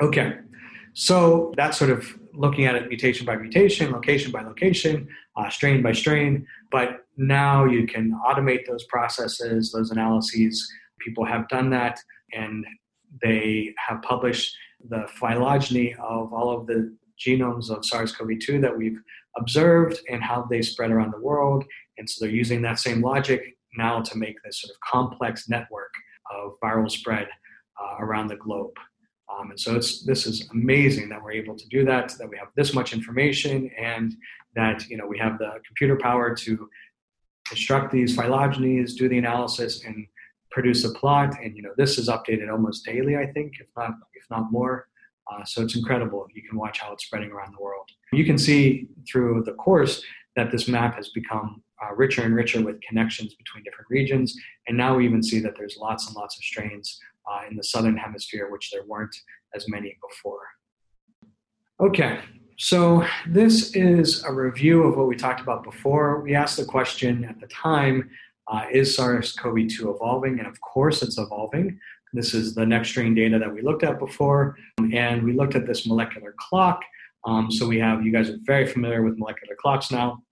[0.02, 0.34] Okay,
[0.92, 5.82] so that's sort of looking at it mutation by mutation, location by location, uh, strain
[5.82, 6.46] by strain.
[6.70, 12.00] But now you can automate those processes, those analyses People have done that,
[12.32, 12.66] and
[13.22, 14.54] they have published
[14.88, 19.00] the phylogeny of all of the genomes of SARS CoV 2 that we've
[19.36, 21.64] observed and how they spread around the world.
[21.98, 25.92] And so they're using that same logic now to make this sort of complex network
[26.34, 27.28] of viral spread
[27.80, 28.72] uh, around the globe.
[29.30, 32.36] Um, and so it's this is amazing that we're able to do that, that we
[32.38, 34.14] have this much information, and
[34.54, 36.68] that you know we have the computer power to
[37.46, 40.06] construct these phylogenies, do the analysis, and
[40.50, 43.92] produce a plot, and you know this is updated almost daily, I think, if not
[44.14, 44.88] if not more.
[45.30, 46.26] Uh, so it's incredible.
[46.34, 47.88] You can watch how it's spreading around the world.
[48.12, 50.02] You can see through the course
[50.36, 54.34] that this map has become uh, richer and richer with connections between different regions.
[54.66, 56.98] And now we even see that there's lots and lots of strains
[57.30, 59.14] uh, in the southern hemisphere, which there weren't
[59.54, 60.40] as many before.
[61.80, 62.20] Okay,
[62.56, 66.20] so this is a review of what we talked about before.
[66.20, 68.10] We asked the question at the time
[68.50, 70.38] uh, is SARS CoV 2 evolving?
[70.38, 71.78] And of course, it's evolving.
[72.12, 74.56] This is the next strain data that we looked at before.
[74.92, 76.82] And we looked at this molecular clock.
[77.26, 80.22] Um, so we have, you guys are very familiar with molecular clocks now,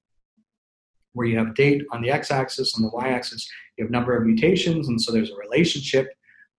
[1.13, 3.47] where you have date on the x axis, on the y axis,
[3.77, 4.89] you have number of mutations.
[4.89, 6.09] And so there's a relationship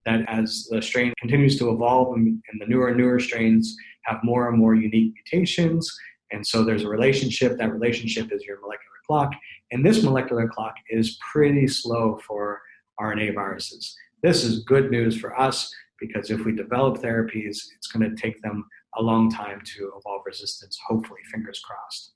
[0.05, 4.19] that as the strain continues to evolve and, and the newer and newer strains have
[4.23, 5.91] more and more unique mutations.
[6.31, 7.57] And so there's a relationship.
[7.57, 9.33] That relationship is your molecular clock.
[9.71, 12.61] And this molecular clock is pretty slow for
[12.99, 13.95] RNA viruses.
[14.23, 18.41] This is good news for us because if we develop therapies, it's going to take
[18.41, 18.65] them
[18.97, 22.13] a long time to evolve resistance, hopefully, fingers crossed.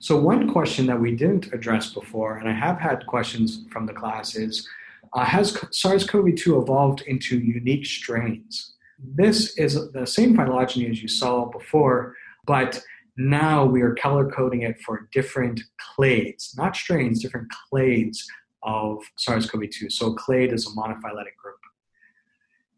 [0.00, 3.92] So, one question that we didn't address before, and I have had questions from the
[3.92, 4.66] class, is
[5.12, 8.74] uh, Has SARS CoV 2 evolved into unique strains?
[8.98, 12.14] This is the same phylogeny as you saw before,
[12.46, 12.80] but
[13.18, 15.60] now we are color coding it for different
[15.98, 18.18] clades, not strains, different clades
[18.62, 19.90] of SARS CoV 2.
[19.90, 21.58] So, clade is a monophyletic group.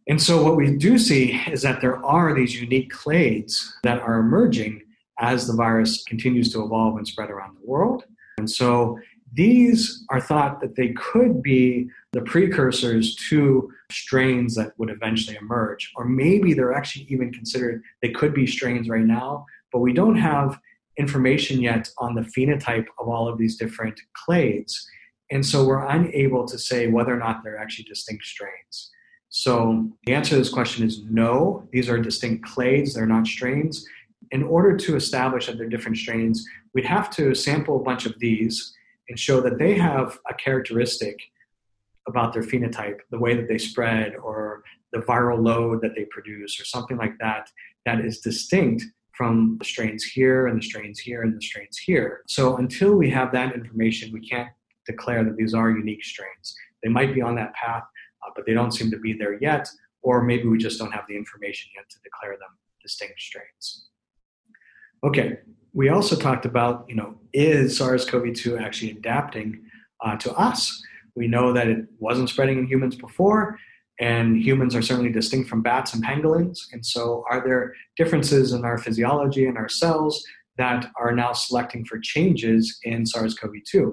[0.08, 4.18] And so, what we do see is that there are these unique clades that are
[4.18, 4.82] emerging
[5.18, 8.04] as the virus continues to evolve and spread around the world.
[8.38, 8.98] And so,
[9.32, 15.92] these are thought that they could be the precursors to strains that would eventually emerge.
[15.94, 20.16] Or maybe they're actually even considered, they could be strains right now, but we don't
[20.16, 20.58] have
[20.98, 24.72] information yet on the phenotype of all of these different clades.
[25.30, 28.90] And so we're unable to say whether or not they're actually distinct strains.
[29.28, 33.86] So the answer to this question is no, these are distinct clades, they're not strains.
[34.32, 36.44] In order to establish that they're different strains,
[36.74, 38.74] we'd have to sample a bunch of these
[39.08, 41.16] and show that they have a characteristic
[42.08, 44.62] about their phenotype, the way that they spread, or
[44.92, 47.48] the viral load that they produce, or something like that,
[47.86, 48.84] that is distinct
[49.20, 52.22] from the strains here and the strains here and the strains here.
[52.26, 54.48] So until we have that information, we can't
[54.86, 56.54] declare that these are unique strains.
[56.82, 57.82] They might be on that path,
[58.22, 59.68] uh, but they don't seem to be there yet,
[60.00, 63.90] or maybe we just don't have the information yet to declare them distinct strains.
[65.04, 65.40] Okay,
[65.74, 69.60] we also talked about, you know, is SARS-CoV-2 actually adapting
[70.02, 70.82] uh, to us?
[71.14, 73.58] We know that it wasn't spreading in humans before,
[74.00, 76.60] and humans are certainly distinct from bats and pangolins.
[76.72, 80.24] And so, are there differences in our physiology and our cells
[80.56, 83.92] that are now selecting for changes in SARS-CoV-2?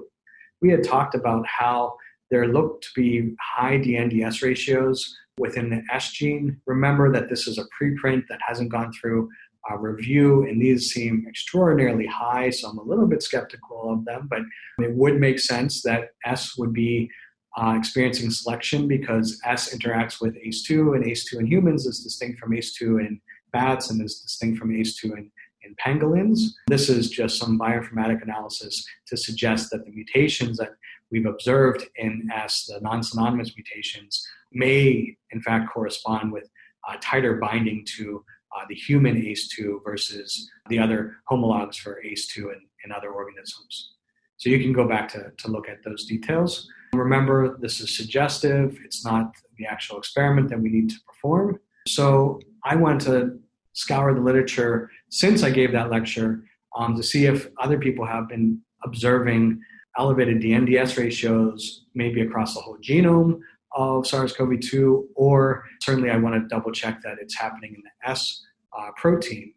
[0.60, 1.94] We had talked about how
[2.30, 6.60] there looked to be high DNDS ratios within the S gene.
[6.66, 9.28] Remember that this is a preprint that hasn't gone through
[9.70, 14.26] uh, review, and these seem extraordinarily high, so I'm a little bit skeptical of them,
[14.28, 14.40] but
[14.78, 17.10] it would make sense that S would be
[17.58, 22.52] uh, experiencing selection because S interacts with ACE2, and ACE2 in humans is distinct from
[22.52, 23.20] ACE2 in
[23.52, 25.30] bats and is distinct from ACE2 in,
[25.62, 26.52] in pangolins.
[26.68, 30.70] This is just some bioinformatic analysis to suggest that the mutations that
[31.10, 36.48] we've observed in S, the non synonymous mutations, may in fact correspond with
[36.88, 38.24] uh, tighter binding to
[38.56, 43.94] uh, the human ACE2 versus the other homologs for ACE2 in, in other organisms.
[44.36, 46.68] So you can go back to, to look at those details.
[46.92, 51.58] Remember, this is suggestive, it's not the actual experiment that we need to perform.
[51.86, 53.38] So I went to
[53.72, 56.44] scour the literature since I gave that lecture
[56.76, 59.60] um, to see if other people have been observing
[59.98, 63.40] elevated DNDS ratios, maybe across the whole genome
[63.72, 68.42] of SARS-CoV-2, or certainly I want to double check that it's happening in the S
[68.76, 69.54] uh, protein.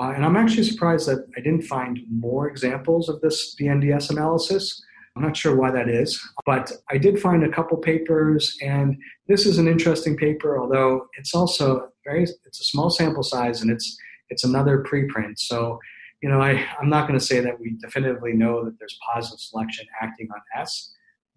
[0.00, 4.82] Uh, and I'm actually surprised that I didn't find more examples of this DNDS analysis.
[5.14, 8.96] I'm not sure why that is, but I did find a couple papers, and
[9.28, 10.58] this is an interesting paper.
[10.58, 13.96] Although it's also very, it's a small sample size, and it's
[14.30, 15.38] it's another preprint.
[15.38, 15.78] So,
[16.22, 19.40] you know, I I'm not going to say that we definitively know that there's positive
[19.40, 20.94] selection acting on S,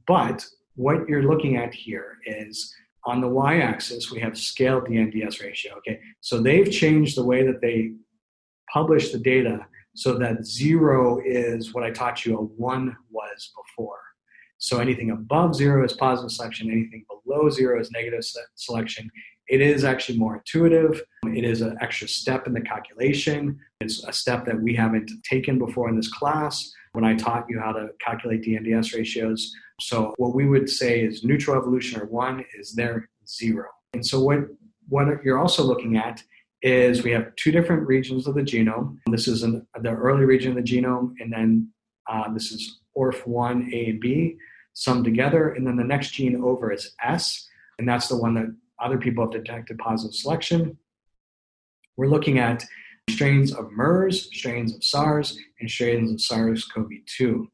[0.08, 0.46] but
[0.76, 2.74] what you're looking at here is
[3.06, 5.76] on the y-axis we have scaled the NDS ratio.
[5.78, 7.92] Okay, so they've changed the way that they
[8.72, 9.66] publish the data
[9.96, 14.00] so that zero is what I taught you a one was before.
[14.58, 18.24] So anything above zero is positive selection, anything below zero is negative
[18.56, 19.10] selection.
[19.48, 21.02] It is actually more intuitive.
[21.28, 23.60] It is an extra step in the calculation.
[23.80, 27.60] It's a step that we haven't taken before in this class when I taught you
[27.60, 29.54] how to calculate DNDS ratios.
[29.82, 33.68] So what we would say is neutral evolution or one is there zero.
[33.94, 34.40] And so what
[34.88, 36.24] what you're also looking at
[36.66, 38.98] is we have two different regions of the genome.
[39.06, 41.70] This is an, the early region of the genome, and then
[42.10, 44.36] uh, this is ORF1 A and B
[44.74, 45.50] summed together.
[45.50, 47.48] And then the next gene over is S,
[47.78, 50.76] and that's the one that other people have detected positive selection.
[51.98, 52.66] We're looking at
[53.12, 57.48] strains of MERS, strains of SARS, and strains of SARS CoV 2.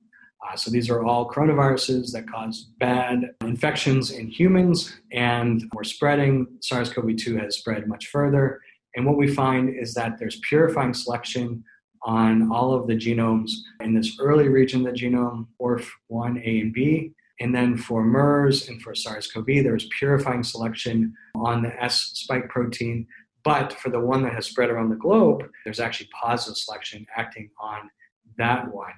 [0.49, 6.47] Uh, so these are all coronaviruses that cause bad infections in humans, and we're spreading.
[6.61, 8.61] SARS CoV 2 has spread much further.
[8.95, 11.63] And what we find is that there's purifying selection
[12.03, 16.73] on all of the genomes in this early region of the genome, ORF1 A and
[16.73, 17.13] B.
[17.39, 22.49] And then for MERS and for SARS CoV, there's purifying selection on the S spike
[22.49, 23.07] protein.
[23.43, 27.49] But for the one that has spread around the globe, there's actually positive selection acting
[27.59, 27.89] on
[28.37, 28.93] that one.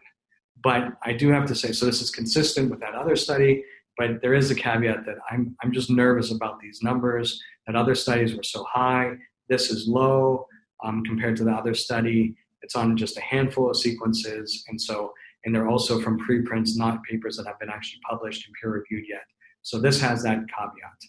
[0.61, 3.63] But I do have to say, so this is consistent with that other study,
[3.97, 7.95] but there is a caveat that I'm, I'm just nervous about these numbers, that other
[7.95, 9.13] studies were so high.
[9.49, 10.47] This is low
[10.83, 12.35] um, compared to the other study.
[12.61, 14.63] It's on just a handful of sequences.
[14.67, 15.13] And so,
[15.45, 19.05] and they're also from preprints, not papers that have been actually published and peer reviewed
[19.09, 19.23] yet.
[19.61, 20.99] So this has that caveat.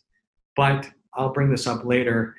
[0.57, 2.35] But I'll bring this up later.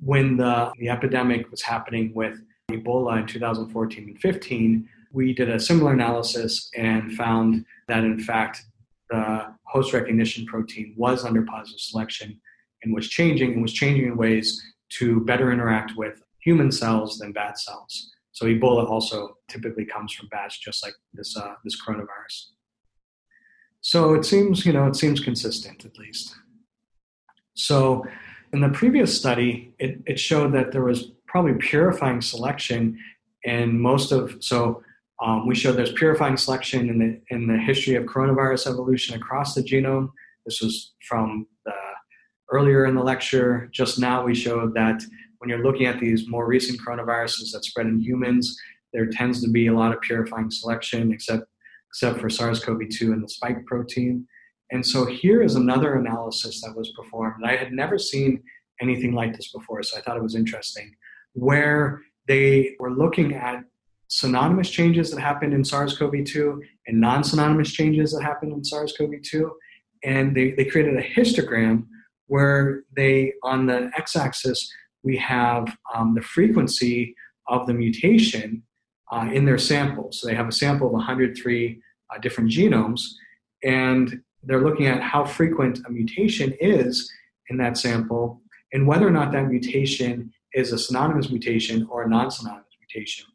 [0.00, 2.40] When the, the epidemic was happening with
[2.70, 8.64] Ebola in 2014 and 15, we did a similar analysis and found that in fact
[9.10, 12.40] the host recognition protein was under positive selection
[12.82, 14.60] and was changing and was changing in ways
[14.98, 18.10] to better interact with human cells than bat cells.
[18.32, 22.46] So Ebola also typically comes from bats, just like this uh, this coronavirus.
[23.80, 26.34] So it seems, you know, it seems consistent at least.
[27.54, 28.04] So
[28.52, 32.98] in the previous study, it, it showed that there was probably purifying selection
[33.44, 34.82] in most of so
[35.22, 39.54] um, we showed there's purifying selection in the in the history of coronavirus evolution across
[39.54, 40.10] the genome.
[40.46, 41.72] This was from the
[42.52, 43.68] earlier in the lecture.
[43.72, 45.02] Just now, we showed that
[45.38, 48.56] when you're looking at these more recent coronaviruses that spread in humans,
[48.92, 51.44] there tends to be a lot of purifying selection, except
[51.88, 54.26] except for SARS-CoV-2 and the spike protein.
[54.70, 57.36] And so here is another analysis that was performed.
[57.42, 58.42] And I had never seen
[58.80, 60.94] anything like this before, so I thought it was interesting,
[61.34, 63.64] where they were looking at
[64.08, 69.50] synonymous changes that happened in SARS-CoV-2 and non-synonymous changes that happened in SARS-CoV-2.
[70.04, 71.86] And they, they created a histogram
[72.26, 74.70] where they, on the x-axis,
[75.02, 77.14] we have um, the frequency
[77.48, 78.62] of the mutation
[79.10, 80.10] uh, in their sample.
[80.12, 81.82] So they have a sample of 103
[82.14, 83.02] uh, different genomes,
[83.62, 87.10] and they're looking at how frequent a mutation is
[87.48, 88.42] in that sample
[88.72, 93.26] and whether or not that mutation is a synonymous mutation or a non synonymous mutation.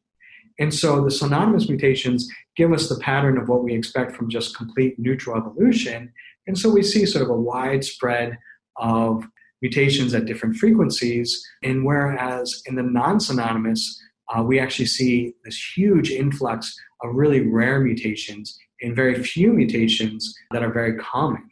[0.60, 4.58] And so the synonymous mutations give us the pattern of what we expect from just
[4.58, 6.12] complete neutral evolution.
[6.48, 8.38] And so we see sort of a widespread
[8.78, 9.24] of
[9.62, 11.46] mutations at different frequencies.
[11.64, 14.00] And whereas in the non synonymous,
[14.34, 20.36] uh, we actually see this huge influx of really rare mutations and very few mutations
[20.52, 21.50] that are very common.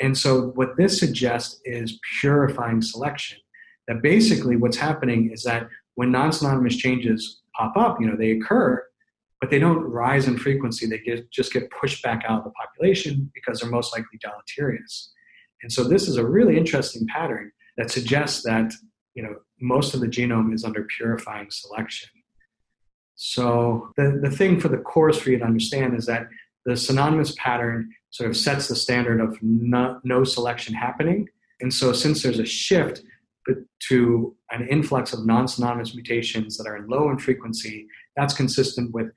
[0.00, 3.38] And so, what this suggests is purifying selection.
[3.88, 8.32] That basically what's happening is that when non synonymous changes pop up, you know, they
[8.32, 8.82] occur,
[9.40, 10.86] but they don't rise in frequency.
[10.86, 15.12] They get, just get pushed back out of the population because they're most likely deleterious.
[15.62, 18.72] And so this is a really interesting pattern that suggests that
[19.14, 22.08] you know most of the genome is under purifying selection.
[23.22, 26.26] So the, the thing for the course for you to understand is that
[26.64, 31.28] the synonymous pattern sort of sets the standard of no, no selection happening.
[31.60, 33.02] And so since there's a shift
[33.88, 37.86] to an influx of non-synonymous mutations that are low in frequency,
[38.16, 39.12] that's consistent with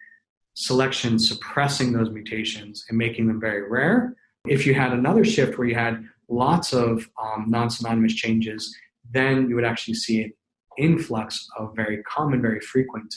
[0.54, 4.16] selection suppressing those mutations and making them very rare.
[4.48, 8.76] If you had another shift where you had lots of um, non-synonymous changes,
[9.12, 10.34] then you would actually see an
[10.78, 13.14] influx of very common, very frequent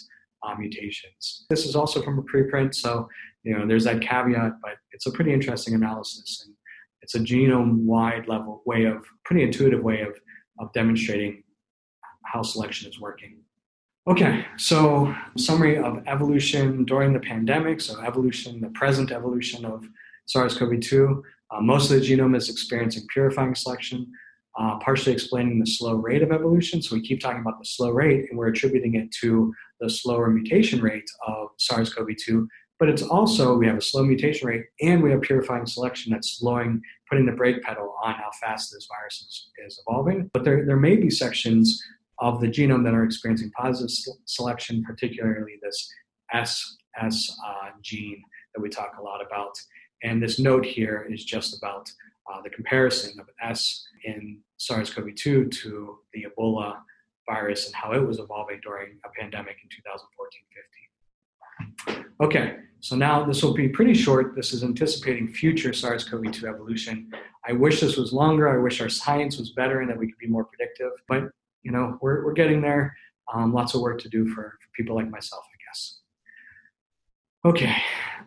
[0.46, 1.46] uh, mutations.
[1.48, 3.08] This is also from a preprint, so
[3.42, 6.54] you know there's that caveat, but it's a pretty interesting analysis, and
[7.02, 10.14] it's a genome-wide level way of pretty intuitive way of
[10.58, 11.42] of demonstrating
[12.24, 13.38] how selection is working.
[14.08, 17.80] Okay, so summary of evolution during the pandemic.
[17.80, 19.84] So evolution, the present evolution of
[20.26, 21.22] SARS-CoV-2.
[21.51, 24.11] Uh, most of the genome is experiencing purifying selection,
[24.59, 26.82] uh, partially explaining the slow rate of evolution.
[26.82, 30.28] So we keep talking about the slow rate, and we're attributing it to the slower
[30.30, 32.47] mutation rate of SARS-CoV-2.
[32.78, 36.38] But it's also we have a slow mutation rate, and we have purifying selection that's
[36.38, 40.30] slowing, putting the brake pedal on how fast this virus is, is evolving.
[40.32, 41.82] But there, there may be sections
[42.18, 43.94] of the genome that are experiencing positive
[44.24, 45.90] selection, particularly this
[46.32, 46.76] SS
[47.47, 48.22] uh, gene
[48.55, 49.53] that we talk a lot about.
[50.03, 51.90] And this note here is just about
[52.32, 56.78] uh, the comparison of S in SARS CoV 2 to the Ebola
[57.28, 60.40] virus and how it was evolving during a pandemic in 2014
[61.86, 62.05] 15.
[62.20, 64.34] Okay, so now this will be pretty short.
[64.34, 67.11] This is anticipating future SARS CoV 2 evolution.
[67.49, 68.49] I wish this was longer.
[68.49, 70.92] I wish our science was better and that we could be more predictive.
[71.09, 71.24] But,
[71.62, 72.97] you know, we're, we're getting there.
[73.32, 75.44] Um, lots of work to do for, for people like myself.
[77.47, 77.76] Okay,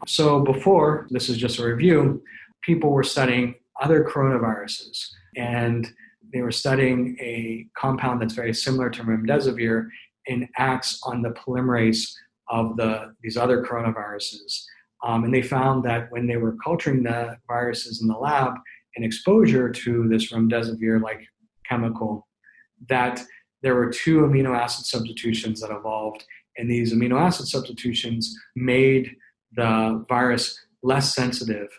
[0.08, 2.24] so before, this is just a review,
[2.62, 5.92] people were studying other coronaviruses and
[6.32, 9.90] they were studying a compound that's very similar to remdesivir
[10.30, 12.14] and acts on the polymerase
[12.48, 14.64] of the, these other coronaviruses.
[15.04, 18.54] Um, and they found that when they were culturing the viruses in the lab
[18.96, 21.28] and exposure to this remdesivir like
[21.68, 22.26] chemical,
[22.88, 23.22] that
[23.64, 26.24] there were two amino acid substitutions that evolved.
[26.60, 29.16] And these amino acid substitutions made
[29.54, 31.70] the virus less sensitive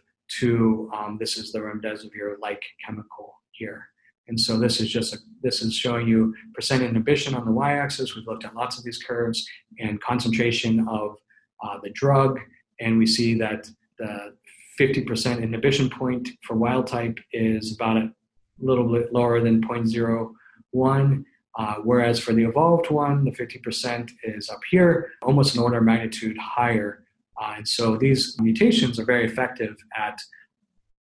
[0.40, 3.88] to um, this is the remdesivir like chemical here.
[4.26, 8.16] And so this is just a, this is showing you percent inhibition on the y-axis.
[8.16, 9.46] We've looked at lots of these curves
[9.78, 11.16] and concentration of
[11.62, 12.40] uh, the drug,
[12.80, 13.68] and we see that
[13.98, 14.34] the
[14.78, 18.10] 50% inhibition point for wild type is about a
[18.58, 21.24] little bit lower than 0.01.
[21.58, 25.84] Uh, whereas for the evolved one, the 50% is up here, almost an order of
[25.84, 27.04] magnitude higher.
[27.40, 30.18] Uh, and so these mutations are very effective at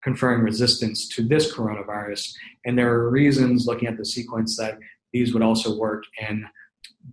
[0.03, 2.33] conferring resistance to this coronavirus.
[2.65, 4.79] And there are reasons looking at the sequence that
[5.13, 6.45] these would also work in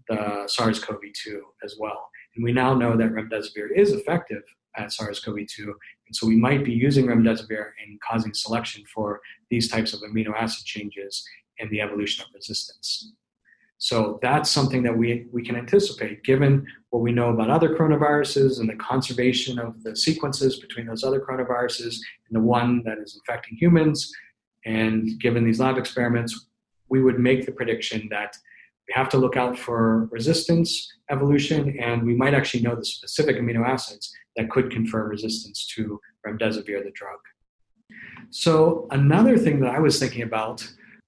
[0.09, 2.09] the SARS CoV 2 as well.
[2.35, 4.43] And we now know that remdesivir is effective
[4.77, 5.65] at SARS CoV 2.
[5.65, 9.21] And so we might be using remdesivir in causing selection for
[9.51, 11.25] these types of amino acid changes
[11.59, 13.13] and the evolution of resistance.
[13.79, 18.59] So that's something that we, we can anticipate given what we know about other coronaviruses
[18.59, 23.15] and the conservation of the sequences between those other coronaviruses and the one that is
[23.15, 24.13] infecting humans.
[24.67, 26.49] And given these lab experiments,
[26.89, 28.37] we would make the prediction that
[28.89, 33.37] we have to look out for resistance evolution, and we might actually know the specific
[33.37, 37.19] amino acids that could confer resistance to remdesivir, the drug.
[38.31, 40.67] So, another thing that I was thinking about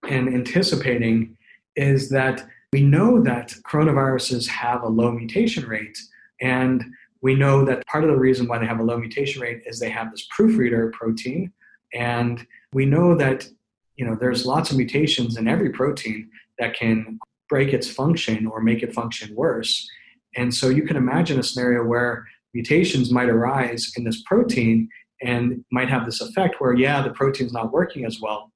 [0.09, 1.36] and anticipating
[1.76, 5.98] is that we know that coronaviruses have a low mutation rate,
[6.40, 6.84] and
[7.22, 9.78] we know that part of the reason why they have a low mutation rate is
[9.78, 11.53] they have this proofreader protein,
[11.92, 13.48] and we know that
[13.96, 18.62] you know there's lots of mutations in every protein that can break its function or
[18.62, 19.88] make it function worse.
[20.36, 22.24] And so you can imagine a scenario where
[22.55, 24.88] mutations might arise in this protein
[25.22, 28.49] and might have this effect where, yeah, the protein's not working as well.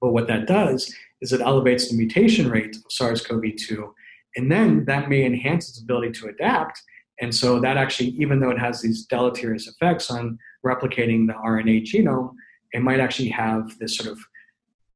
[0.00, 3.90] But what that does is it elevates the mutation rate of SARS-CoV-2,
[4.36, 6.80] and then that may enhance its ability to adapt.
[7.20, 11.84] And so that actually, even though it has these deleterious effects on replicating the RNA
[11.84, 12.34] genome,
[12.72, 14.18] it might actually have this sort of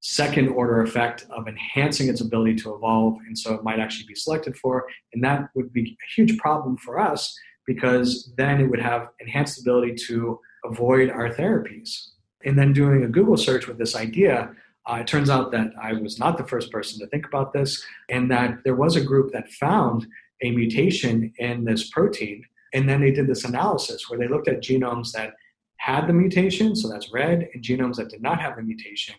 [0.00, 3.16] second order effect of enhancing its ability to evolve.
[3.26, 4.86] And so it might actually be selected for.
[5.12, 7.36] And that would be a huge problem for us
[7.66, 12.09] because then it would have enhanced ability to avoid our therapies.
[12.44, 14.53] And then doing a Google search with this idea,
[14.87, 17.85] uh, it turns out that I was not the first person to think about this,
[18.09, 20.07] and that there was a group that found
[20.43, 22.45] a mutation in this protein.
[22.74, 25.35] And then they did this analysis where they looked at genomes that
[25.76, 29.14] had the mutation, so that's red, and genomes that did not have the mutation.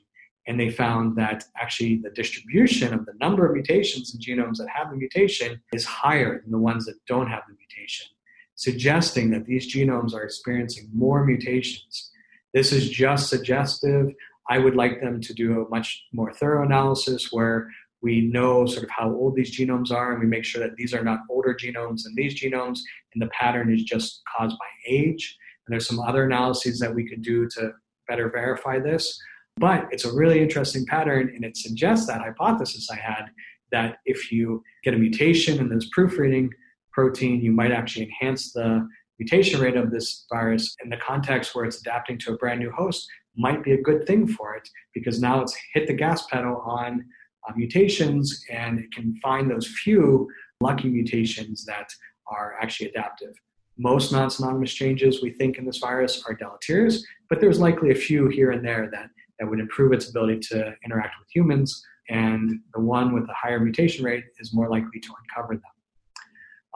[0.47, 4.67] And they found that actually the distribution of the number of mutations in genomes that
[4.69, 8.07] have the mutation is higher than the ones that don't have the mutation,
[8.55, 12.11] suggesting that these genomes are experiencing more mutations.
[12.53, 14.13] This is just suggestive
[14.49, 17.69] I would like them to do a much more thorough analysis where
[18.01, 20.93] we know sort of how old these genomes are and we make sure that these
[20.93, 22.79] are not older genomes than these genomes
[23.13, 25.37] and the pattern is just caused by age.
[25.65, 27.71] And there's some other analyses that we could do to
[28.09, 29.17] better verify this.
[29.55, 33.27] But it's a really interesting pattern and it suggests that hypothesis I had
[33.71, 36.49] that if you get a mutation in this proofreading
[36.91, 38.85] protein, you might actually enhance the
[39.17, 42.71] mutation rate of this virus in the context where it's adapting to a brand new
[42.71, 46.61] host might be a good thing for it because now it's hit the gas pedal
[46.65, 47.05] on
[47.47, 50.27] uh, mutations and it can find those few
[50.61, 51.89] lucky mutations that
[52.27, 53.33] are actually adaptive.
[53.77, 57.95] Most non synonymous changes we think in this virus are deleterious, but there's likely a
[57.95, 59.09] few here and there that,
[59.39, 63.59] that would improve its ability to interact with humans, and the one with the higher
[63.59, 65.63] mutation rate is more likely to uncover them.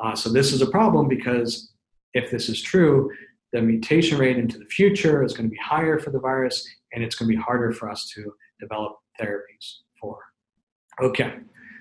[0.03, 1.71] Uh, so, this is a problem because
[2.15, 3.11] if this is true,
[3.53, 7.03] the mutation rate into the future is going to be higher for the virus, and
[7.03, 10.19] it's going to be harder for us to develop therapies for.
[11.01, 11.35] Okay,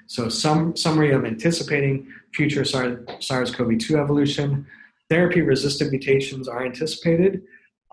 [0.06, 4.66] so some summary of anticipating future SARS-CoV-2 evolution.
[5.08, 7.42] Therapy-resistant mutations are anticipated.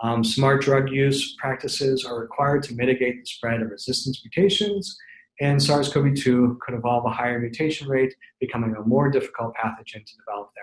[0.02, 4.98] Um, smart drug use practices are required to mitigate the spread of resistance mutations.
[5.42, 10.06] and SARS CoV 2 could evolve a higher mutation rate, becoming a more difficult pathogen
[10.06, 10.63] to develop against.